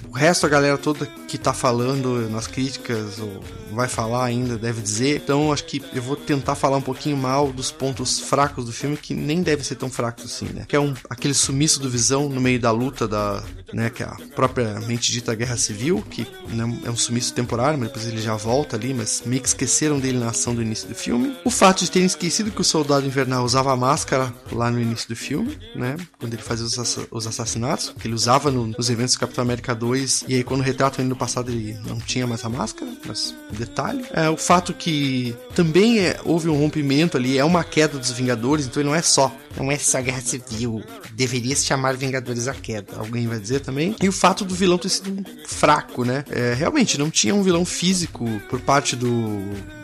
[0.09, 3.41] o resto, a galera toda que tá falando nas críticas, ou
[3.71, 5.21] vai falar ainda, deve dizer.
[5.23, 8.97] Então, acho que eu vou tentar falar um pouquinho mal dos pontos fracos do filme,
[8.97, 10.65] que nem deve ser tão fracos assim, né?
[10.67, 13.41] Que é um, aquele sumiço do Visão no meio da luta da,
[13.73, 17.89] né, que é a propriamente dita Guerra Civil, que né, é um sumiço temporário, mas
[17.89, 20.95] depois ele já volta ali, mas meio que esqueceram dele na ação do início do
[20.95, 21.35] filme.
[21.45, 25.15] O fato de terem esquecido que o Soldado Invernal usava máscara lá no início do
[25.15, 25.95] filme, né?
[26.19, 29.75] Quando ele fazia os, assassinatos, que ele usava no, nos eventos do Capitão América América
[29.75, 33.35] 2, e aí quando retratam ele no passado ele não tinha mais a máscara, mas
[33.51, 34.03] detalhe.
[34.11, 38.65] É, o fato que também é, houve um rompimento ali, é uma queda dos Vingadores,
[38.65, 40.83] então ele não é só, não é só guerra civil,
[41.13, 43.95] deveria se chamar Vingadores a Queda, alguém vai dizer também.
[44.01, 46.23] E o fato do vilão ter sido fraco, né?
[46.29, 49.39] É, realmente, não tinha um vilão físico por parte do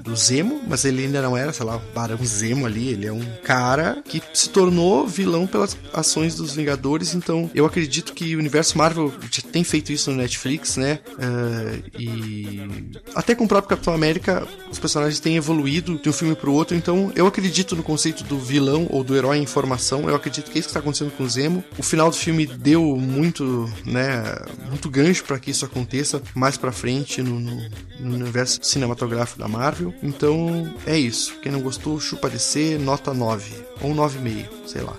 [0.07, 2.87] do Zemo, mas ele ainda não era, sei lá, Barão Zemo ali.
[2.89, 7.13] Ele é um cara que se tornou vilão pelas ações dos Vingadores.
[7.13, 10.99] Então, eu acredito que o universo Marvel já tem feito isso no Netflix, né?
[11.13, 16.35] Uh, e até com o próprio Capitão América, os personagens têm evoluído de um filme
[16.35, 16.75] pro outro.
[16.75, 20.09] Então, eu acredito no conceito do vilão ou do herói em formação.
[20.09, 21.63] Eu acredito que é isso que está acontecendo com o Zemo.
[21.77, 24.23] O final do filme deu muito, né?
[24.69, 29.47] Muito gancho para que isso aconteça mais para frente no, no, no universo cinematográfico da
[29.47, 29.93] Marvel.
[30.01, 31.39] Então é isso.
[31.41, 33.65] Quem não gostou, chupa DC, nota 9.
[33.81, 34.93] Ou 9,5, sei lá.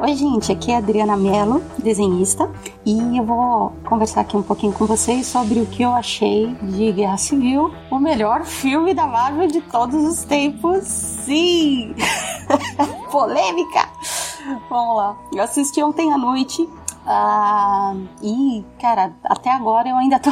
[0.00, 2.50] Oi, gente, aqui é a Adriana Mello, desenhista,
[2.84, 6.90] e eu vou conversar aqui um pouquinho com vocês sobre o que eu achei de
[6.90, 10.82] Guerra Civil, o melhor filme da Marvel de todos os tempos.
[10.82, 11.94] Sim!
[13.12, 13.88] Polêmica!
[14.68, 15.16] Vamos lá.
[15.32, 16.68] Eu assisti ontem à noite
[17.06, 20.30] ah, e, cara, até agora eu ainda tô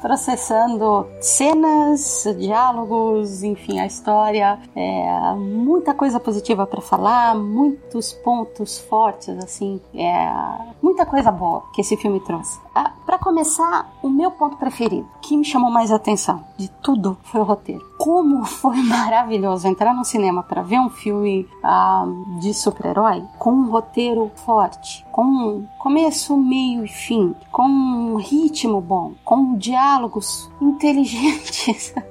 [0.00, 4.58] processando cenas, diálogos, enfim, a história.
[4.74, 10.32] É, muita coisa positiva para falar, muitos pontos fortes, assim, é,
[10.82, 12.58] muita coisa boa que esse filme trouxe.
[12.74, 17.40] Ah, para começar, o meu ponto preferido, que me chamou mais atenção de tudo, foi
[17.40, 22.06] o roteiro como foi maravilhoso entrar no cinema para ver um filme ah,
[22.40, 28.82] de super-herói com um roteiro forte, com um começo, meio e fim, com um ritmo
[28.82, 31.94] bom, com diálogos inteligentes.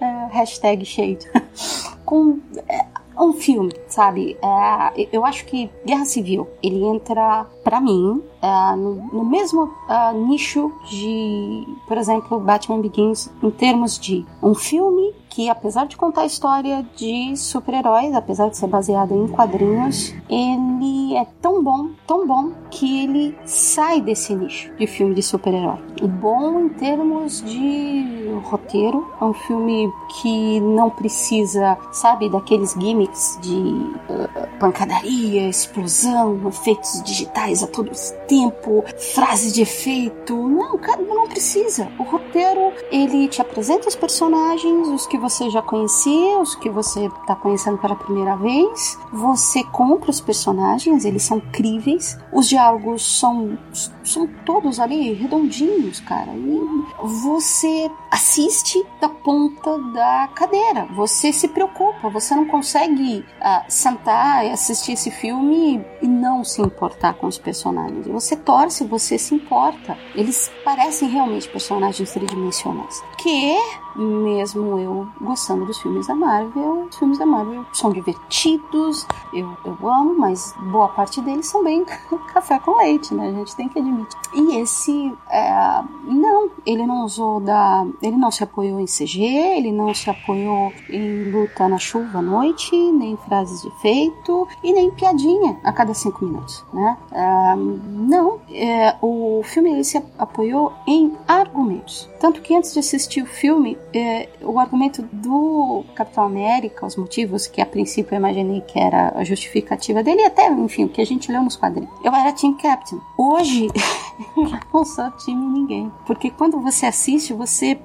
[0.00, 1.30] É, hashtag shade.
[2.04, 4.36] com é, um filme, sabe?
[4.42, 10.12] É, eu acho que Guerra Civil ele entra para mim é, no, no, mesmo é,
[10.12, 16.22] nicho de, por exemplo, Batman Begins em termos de um filme que, apesar de contar
[16.22, 22.26] a história de super-heróis, apesar de ser baseado em quadrinhos, ele é tão bom, tão
[22.26, 25.78] bom, que ele sai desse nicho de filme de super-herói.
[26.20, 33.56] Bom em termos de roteiro, é um filme que não precisa, sabe, daqueles gimmicks de
[33.56, 37.90] uh, pancadaria, explosão, efeitos digitais a todo
[38.26, 40.34] tempo, frase de efeito.
[40.34, 41.88] Não, cara, não precisa.
[41.98, 47.06] O roteiro, ele te apresenta os personagens, os que você já conhecia, os que você
[47.06, 48.98] está conhecendo pela primeira vez.
[49.12, 52.18] Você compra os personagens, eles são críveis.
[52.32, 53.58] Os diálogos são,
[54.02, 56.32] são todos ali redondinhos, cara.
[56.32, 56.60] E
[57.02, 60.86] você assiste da ponta da cadeira.
[60.96, 66.60] Você se preocupa, você não consegue uh, sentar e assistir esse filme e não se
[66.62, 68.06] importar com os personagens.
[68.06, 69.96] Você torce, você se importa.
[70.14, 73.02] Eles parecem realmente personagens tridimensionais.
[73.18, 73.56] Que
[73.96, 79.88] mesmo eu gostando dos filmes da Marvel, os filmes da Marvel são divertidos, eu, eu
[79.88, 81.84] amo, mas boa parte deles são bem
[82.32, 83.28] café com leite, né?
[83.28, 84.18] A gente tem que admitir.
[84.34, 87.86] E esse, é, não, ele não usou da.
[88.02, 92.22] Ele não se apoiou em CG, ele não se apoiou em luta na chuva à
[92.22, 96.96] noite, nem frases de efeito e nem piadinha a cada cinco minutos, né?
[97.12, 102.09] É, não, é, o filme ele se apoiou em argumentos.
[102.20, 107.46] Tanto que antes de assistir o filme, é, o argumento do Capitão América, os motivos
[107.46, 111.06] que a princípio eu imaginei que era a justificativa dele, até, enfim, o que a
[111.06, 111.90] gente leu nos quadrinhos.
[112.04, 113.00] Eu era Team Captain.
[113.16, 113.68] Hoje,
[114.36, 115.90] eu não sou time ninguém.
[116.06, 117.78] Porque quando você assiste, você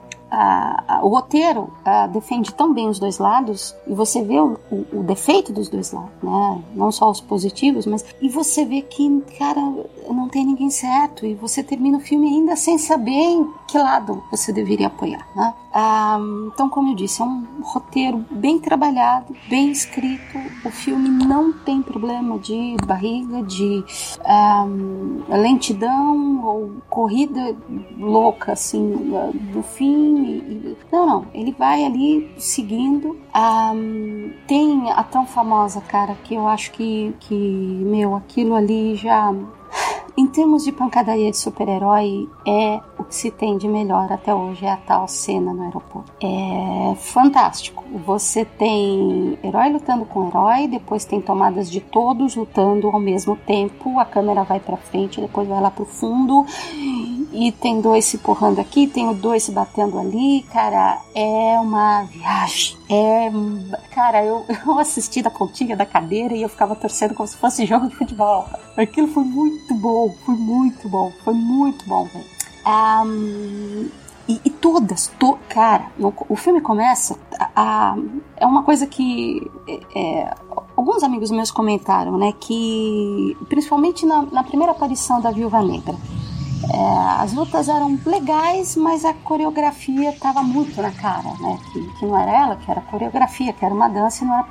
[1.02, 1.72] o roteiro
[2.12, 5.92] defende tão bem os dois lados e você vê o, o, o, defeito dos dois
[5.92, 6.64] lados, né?
[6.74, 9.62] Não só os positivos, mas e você vê que, cara,
[10.10, 14.52] não tem ninguém certo e você termina o filme ainda sem saber que lado você
[14.52, 15.54] deveria apoiar, né?
[15.78, 16.18] Ah,
[16.54, 20.38] então, como eu disse, é um roteiro bem trabalhado, bem escrito.
[20.64, 23.84] O filme não tem problema de barriga, de
[24.24, 24.66] ah,
[25.28, 27.54] lentidão ou corrida
[28.00, 29.12] louca assim
[29.52, 30.15] do fim.
[30.92, 31.26] Não, não.
[31.34, 33.18] Ele vai ali seguindo.
[34.48, 39.34] Tem a tão famosa cara que eu acho que, que meu, aquilo ali já
[40.18, 44.66] em termos de pancadaria de super-herói, é o que se tem de melhor até hoje,
[44.66, 46.12] é a tal cena no aeroporto.
[46.22, 47.84] É fantástico.
[48.06, 54.00] Você tem herói lutando com herói, depois tem tomadas de todos lutando ao mesmo tempo,
[54.00, 56.46] a câmera vai para frente, depois vai lá pro fundo,
[57.36, 62.78] e tem dois se porrando aqui, tem dois se batendo ali, cara, é uma viagem.
[62.90, 63.30] É,
[63.94, 67.66] cara, eu, eu assisti da pontinha da cadeira e eu ficava torcendo como se fosse
[67.66, 68.48] jogo de futebol.
[68.78, 72.26] Aquilo foi muito bom, foi muito bom, foi muito bom, velho.
[72.66, 73.90] Um,
[74.28, 77.16] e, e, todas, to, cara, no, o filme começa.
[77.38, 77.98] A, a,
[78.38, 79.52] é uma coisa que
[79.96, 80.34] é,
[80.76, 82.34] alguns amigos meus comentaram, né?
[82.40, 85.96] Que principalmente na, na primeira aparição da Viúva Negra
[86.72, 91.58] é, as lutas eram legais, mas a coreografia estava muito na cara, né?
[91.72, 94.44] Que, que, não era ela, que era coreografia, que era uma dança e não era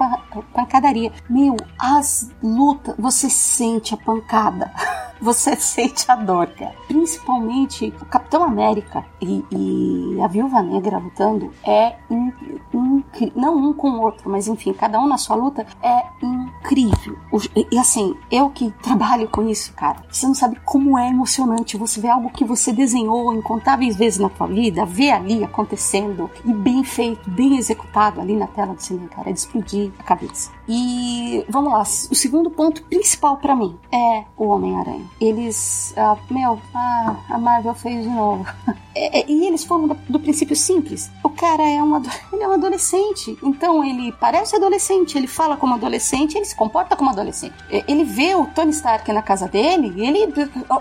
[0.52, 1.12] pancadaria.
[1.28, 4.72] Meu, as lutas, você sente a pancada.
[5.20, 6.74] você sente a dor, cara.
[6.86, 12.32] Principalmente o Capitão América e, e a Viúva Negra lutando é in,
[12.72, 17.18] in, não um com o outro, mas enfim, cada um na sua luta é incrível.
[17.56, 21.76] E, e assim, eu que trabalho com isso, cara, você não sabe como é emocionante
[21.76, 26.52] você ver algo que você desenhou incontáveis vezes na tua vida, ver ali acontecendo e
[26.52, 30.50] bem feito, bem executado ali na tela do cinema, cara, é de explodir a cabeça.
[30.68, 35.04] E vamos lá, o segundo ponto principal para mim é o Homem-Aranha.
[35.18, 38.46] Eles, ah, meu, ah, a Marvel fez de novo.
[38.96, 41.10] É, é, e eles foram do, do, princípio simples.
[41.20, 41.96] O cara é um,
[42.32, 46.94] ele é um adolescente, então ele parece adolescente, ele fala como adolescente, ele se comporta
[46.94, 47.56] como adolescente.
[47.68, 50.32] Ele vê o Tony Stark na casa dele ele,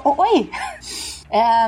[0.05, 0.51] oi.
[1.33, 1.65] É,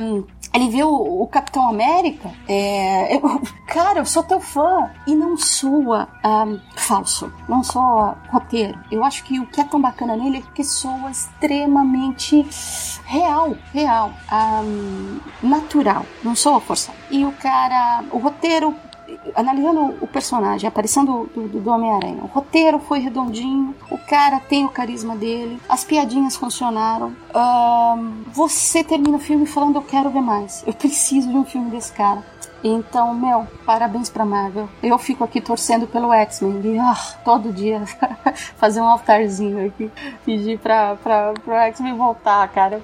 [0.53, 2.31] ele o, o Capitão América.
[2.47, 4.91] É, eu, cara, eu sou teu fã.
[5.07, 8.77] E não soa um, falso, não soa roteiro.
[8.91, 12.45] Eu acho que o que é tão bacana nele é que soa extremamente
[13.05, 14.13] real, real,
[14.63, 16.97] um, natural, não soa forçado.
[17.09, 18.75] E o cara, o roteiro
[19.35, 24.39] analisando o personagem, a aparição do, do, do Homem-Aranha, o roteiro foi redondinho, o cara
[24.39, 27.13] tem o carisma dele, as piadinhas funcionaram.
[28.33, 31.91] você termina o filme falando: Eu quero ver mais, eu preciso de um filme desse
[31.91, 32.23] cara.
[32.67, 34.67] Então, meu, parabéns pra Marvel.
[34.81, 36.61] Eu fico aqui torcendo pelo X-Men.
[36.63, 37.83] E, ah, todo dia
[38.57, 39.91] fazer um altarzinho aqui.
[40.25, 42.81] Pedir pra, pra, pro X-Men voltar, cara.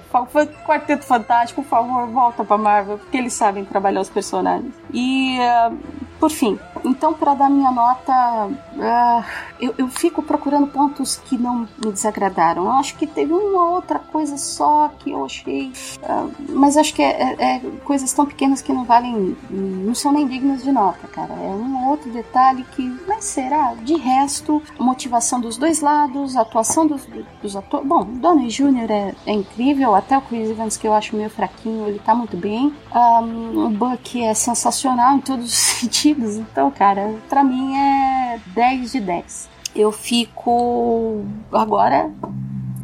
[0.64, 2.96] Quarteto Fantástico, por favor, volta pra Marvel.
[2.96, 4.72] Porque eles sabem trabalhar os personagens.
[4.94, 5.76] E, uh,
[6.20, 9.24] por fim, então, para dar minha nota, uh,
[9.60, 12.64] eu, eu, fico procurando pontos que não me desagradaram.
[12.64, 15.72] Eu acho que teve uma outra coisa só que eu achei,
[16.02, 20.12] uh, mas acho que é, é, é, coisas tão pequenas que não valem, não são
[20.12, 21.32] nem dignas de nota, cara.
[21.34, 23.74] É um outro detalhe que, mas será?
[23.74, 27.06] De resto, motivação dos dois lados, atuação dos,
[27.40, 27.86] dos atores.
[27.86, 28.90] Bom, Donnie Jr.
[28.90, 32.36] É, é, incrível, até o Chris Evans, que eu acho meio fraquinho, ele tá muito
[32.36, 32.74] bem.
[32.94, 35.52] Um, o Buck é sensacional em todos os
[35.82, 39.50] sentidos então, cara, pra mim é 10 de 10.
[39.74, 42.10] Eu fico agora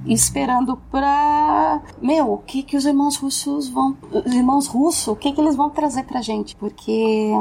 [0.07, 1.83] esperando pra.
[2.01, 3.97] Meu, o que que os irmãos russos vão.
[4.11, 6.57] Os irmãos russos, o que que eles vão trazer pra gente?
[6.57, 7.33] Porque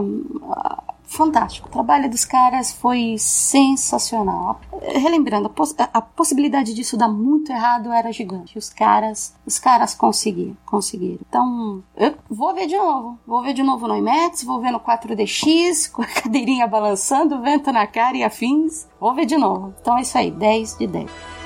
[1.07, 1.67] fantástico.
[1.67, 4.59] O trabalho dos caras foi sensacional.
[4.81, 8.57] Relembrando, a, poss a, possibilidade disso dar muito errado era gigante.
[8.57, 11.19] Os caras, os caras conseguiram, conseguiram.
[11.27, 13.17] Então, eu vou ver de novo.
[13.25, 17.71] Vou ver de novo no IMAX, vou ver no 4DX, com a cadeirinha balançando, vento
[17.71, 18.87] na cara e afins.
[18.99, 19.73] Vou ver de novo.
[19.81, 21.36] Então é isso aí, 10 de 10.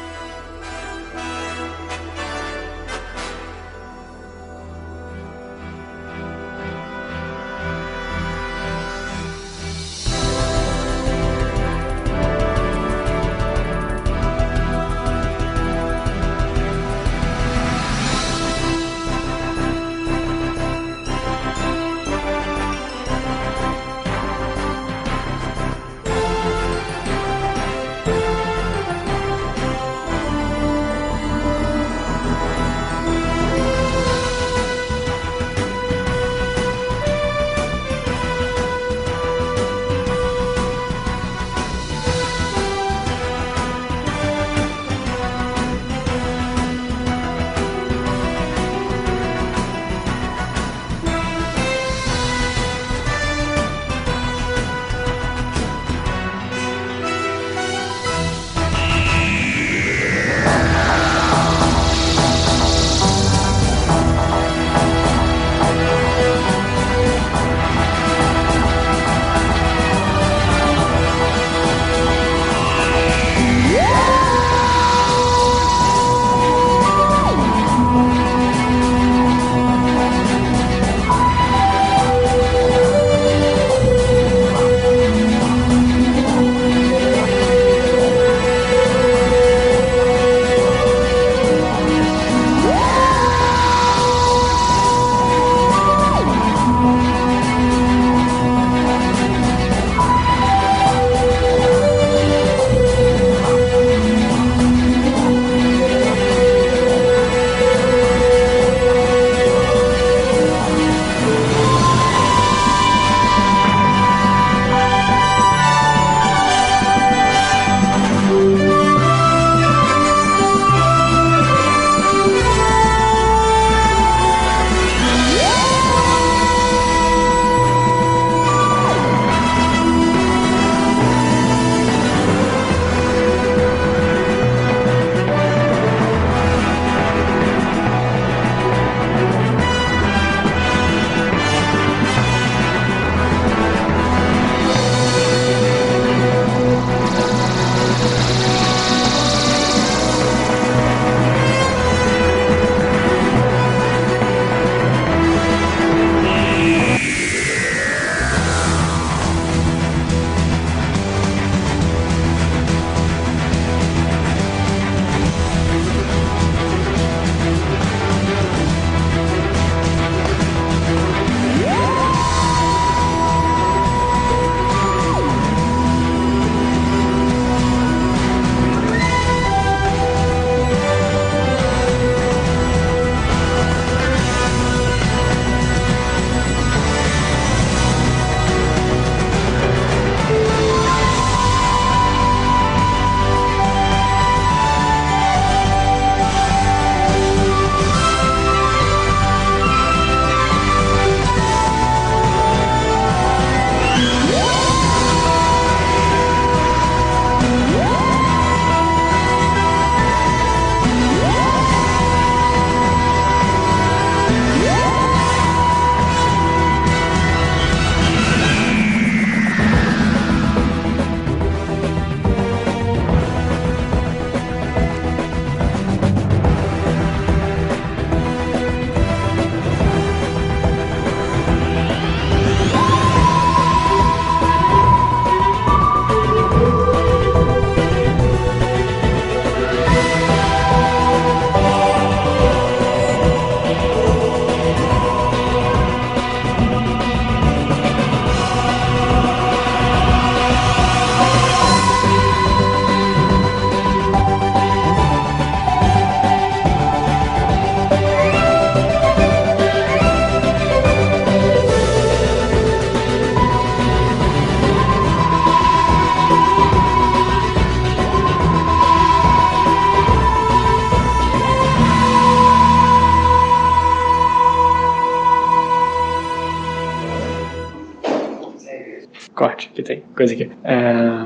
[280.22, 280.52] Coisa aqui.
[280.64, 281.26] É...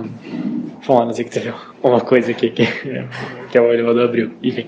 [0.81, 2.65] Falando assim que teve uma coisa aqui que,
[3.51, 4.31] que é o elevador abriu.
[4.41, 4.67] Enfim.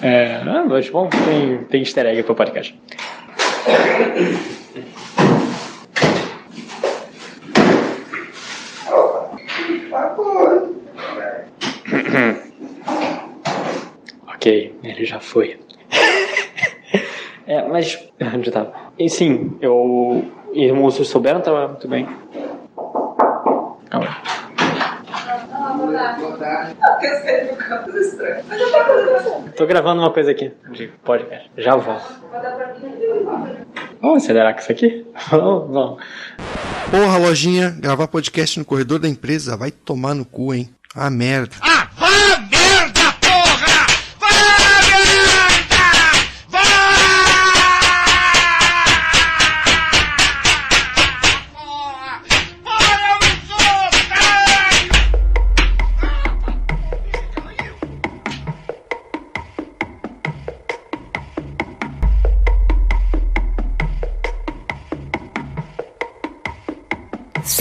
[0.00, 0.40] É...
[0.46, 2.78] Ah, mas bom, tem, tem easter egg pro podcast.
[14.28, 15.58] ok, ele já foi.
[17.46, 17.98] é, mas.
[18.34, 18.72] Onde eu tava?
[18.98, 20.24] E sim, eu.
[20.52, 22.06] E os moços souberam trabalhar muito bem.
[23.96, 24.36] Calma aí.
[29.56, 31.50] Tô gravando uma coisa aqui de podcast.
[31.56, 32.04] Já volto.
[34.00, 35.06] Vamos acelerar com isso aqui?
[35.30, 36.02] Vamos, vamos.
[36.90, 40.70] Porra, lojinha, gravar podcast no corredor da empresa vai tomar no cu, hein?
[40.94, 41.56] Ah, merda.
[41.60, 41.75] Ah,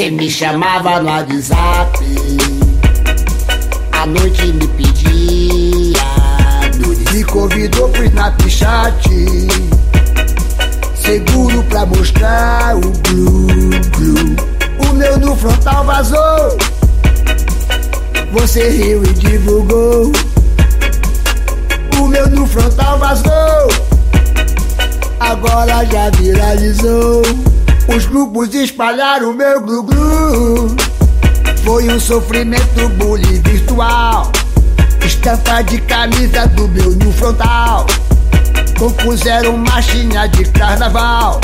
[0.05, 1.97] Cê me chamava no WhatsApp,
[3.91, 5.99] à noite me pedia.
[7.11, 9.09] Me convidou pro Snapchat,
[10.93, 13.47] seguro pra mostrar o glu
[13.97, 14.35] glu.
[14.87, 16.55] O meu no frontal vazou,
[18.31, 20.11] você riu e divulgou.
[21.99, 23.71] O meu no frontal vazou,
[25.19, 27.23] agora já viralizou.
[27.87, 30.75] Os grupos espalharam meu glu-glu.
[31.63, 34.31] Foi um sofrimento bullying virtual.
[35.05, 37.85] Estampa de camisa do meu no frontal.
[38.77, 41.39] Compuseram marchinha de carnaval.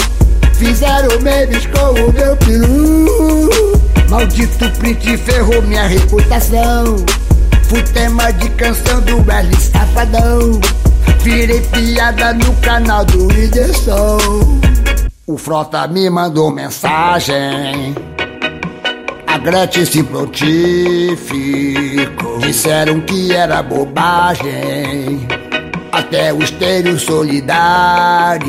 [0.54, 3.50] Fizeram memes com o meu peru.
[4.10, 6.98] Maldito print ferrou minha reputação.
[7.64, 10.60] Fui tema de canção do Wesley Safadão.
[11.24, 14.70] Virei piada no canal do Whindersson.
[15.32, 17.95] O Frota me mandou mensagem.
[19.25, 20.49] A Gretchen se prontificou.
[22.39, 25.25] Disseram que era bobagem.
[25.89, 28.41] Até o estéreo solidarizou.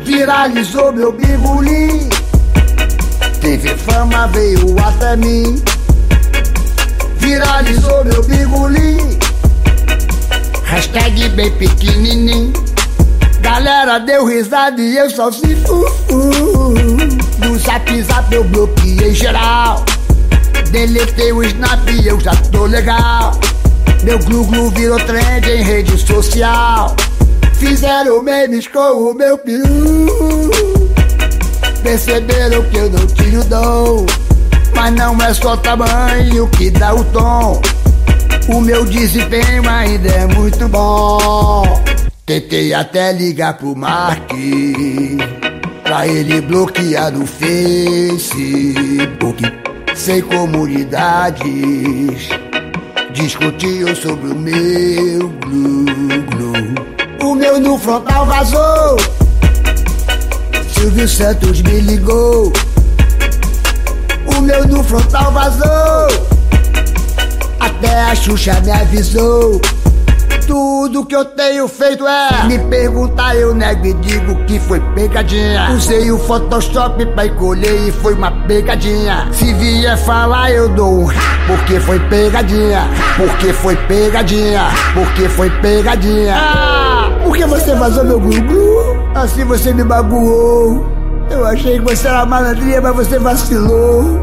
[0.00, 2.08] Viralizou meu bigolim.
[3.40, 5.62] Teve fama, veio até mim.
[7.18, 9.16] Viralizou meu bigolim.
[10.64, 12.65] Hashtag bem pequenininho.
[13.46, 16.74] Galera deu risada e eu só se fufu.
[17.38, 19.84] No zap zap eu bloqueei geral.
[20.72, 23.38] Deletei o snap e eu já tô legal.
[24.02, 26.96] Meu glu-glu virou trend em rede social.
[27.54, 28.80] Fizeram memes com
[29.10, 30.08] o meu peru.
[31.84, 34.06] Perceberam que eu não tinha o dom.
[34.74, 37.62] Mas não é só tamanho que dá o tom.
[38.48, 41.95] O meu desempenho ainda é muito bom.
[42.26, 44.32] Tentei até ligar pro Mark
[45.84, 48.34] Pra ele bloquear no Facebook.
[49.94, 51.44] Sem comunidades
[53.12, 56.52] Discutiam sobre o meu glu-glu.
[57.22, 58.96] O meu no frontal vazou.
[60.74, 62.52] Silvio Santos me ligou.
[64.36, 66.08] O meu no frontal vazou.
[67.60, 69.60] Até a Xuxa me avisou
[70.46, 75.70] tudo que eu tenho feito é Me perguntar, eu nego e digo que foi pegadinha.
[75.72, 79.28] Usei o Photoshop pra encolher e foi uma pegadinha.
[79.32, 81.08] Se vier falar eu dou um
[81.46, 82.82] Porque foi pegadinha.
[83.16, 84.62] Porque foi pegadinha
[84.94, 86.34] Porque foi pegadinha.
[86.36, 90.86] Ah, Porque você vazou meu glu-glu Assim você me magoou.
[91.30, 94.20] Eu achei que você era malandrinha, mas você vacilou.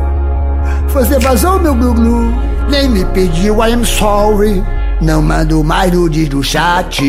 [0.87, 2.33] Você vazou meu glu-glu
[2.69, 4.63] Nem me pediu I am sorry
[5.03, 7.01] não mando mais nudes do chat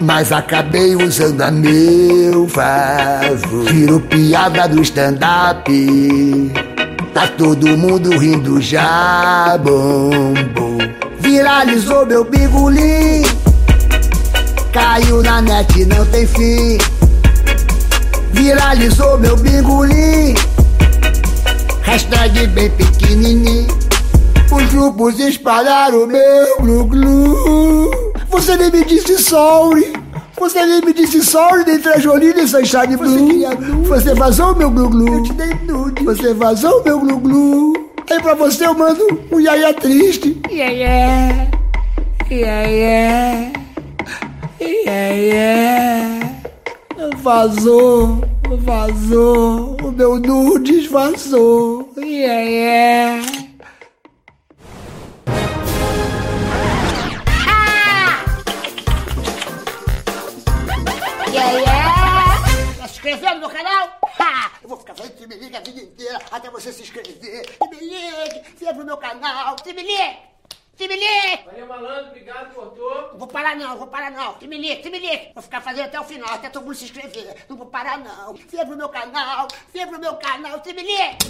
[0.00, 3.64] Mas acabei usando a meu favor.
[3.72, 5.72] Viro piada do stand-up
[7.14, 10.78] Tá todo mundo rindo já bombou
[11.20, 13.22] Viralizou meu bigolim
[14.72, 16.78] Caiu na net não tem fim.
[18.32, 20.34] Viralizou meu bigolim
[21.82, 23.77] Hashtag bem pequenininho
[24.52, 27.90] os grupos espalharam meu glu-glu.
[28.30, 29.92] Você nem me disse sorry.
[30.38, 33.84] Você nem me disse sorry dentre a Jolina e Sunshine Blue.
[33.84, 35.14] Você vazou meu glu-glu.
[35.14, 36.04] Eu te dei nude.
[36.04, 37.72] Você vazou meu glu-glu.
[38.10, 40.40] Aí pra você eu mando um iaia triste.
[40.50, 41.50] Iaia.
[42.30, 43.52] Iaia.
[44.60, 46.20] Iaia.
[47.18, 48.20] Vazou.
[48.56, 51.92] Vazou, o meu nudes vazou.
[51.98, 53.20] Yeah,
[63.08, 63.98] inscrevendo no meu canal?
[64.18, 64.52] Ha!
[64.62, 67.58] Eu vou ficar fazendo Tremelique a vida inteira até você se inscrever.
[67.58, 69.56] Tremelique, venha pro meu canal.
[69.56, 70.18] Tremelique!
[70.76, 71.44] Tremelique!
[71.46, 73.08] Valeu, malandro, obrigado, cortou.
[73.12, 74.34] Não vou parar não, não vou parar não.
[74.34, 75.32] Tremelique, Tremelique!
[75.34, 77.46] Vou ficar fazendo até o final, até todo mundo se inscrever.
[77.48, 78.34] Não vou parar não.
[78.34, 80.60] Venha pro meu canal, venha pro meu canal.
[80.60, 81.28] Tremelique!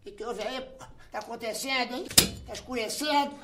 [0.00, 0.84] O que, que houve aí, pô?
[1.12, 2.06] Tá acontecendo, hein?
[2.46, 3.38] Tá escurecendo.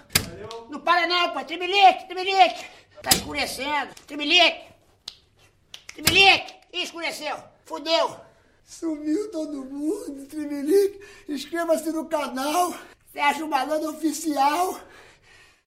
[0.70, 1.44] Não para não, pô.
[1.44, 2.64] Tremelique, Tremelique!
[3.02, 3.94] Tá escurecendo.
[4.06, 4.64] Tremelique!
[5.94, 6.55] Tremelique!
[6.82, 7.36] Escureceu.
[7.64, 8.16] Fudeu.
[8.64, 11.00] Sumiu todo mundo, Tremelique.
[11.28, 12.74] Inscreva-se no canal.
[13.12, 14.80] Sérgio Malandro Oficial.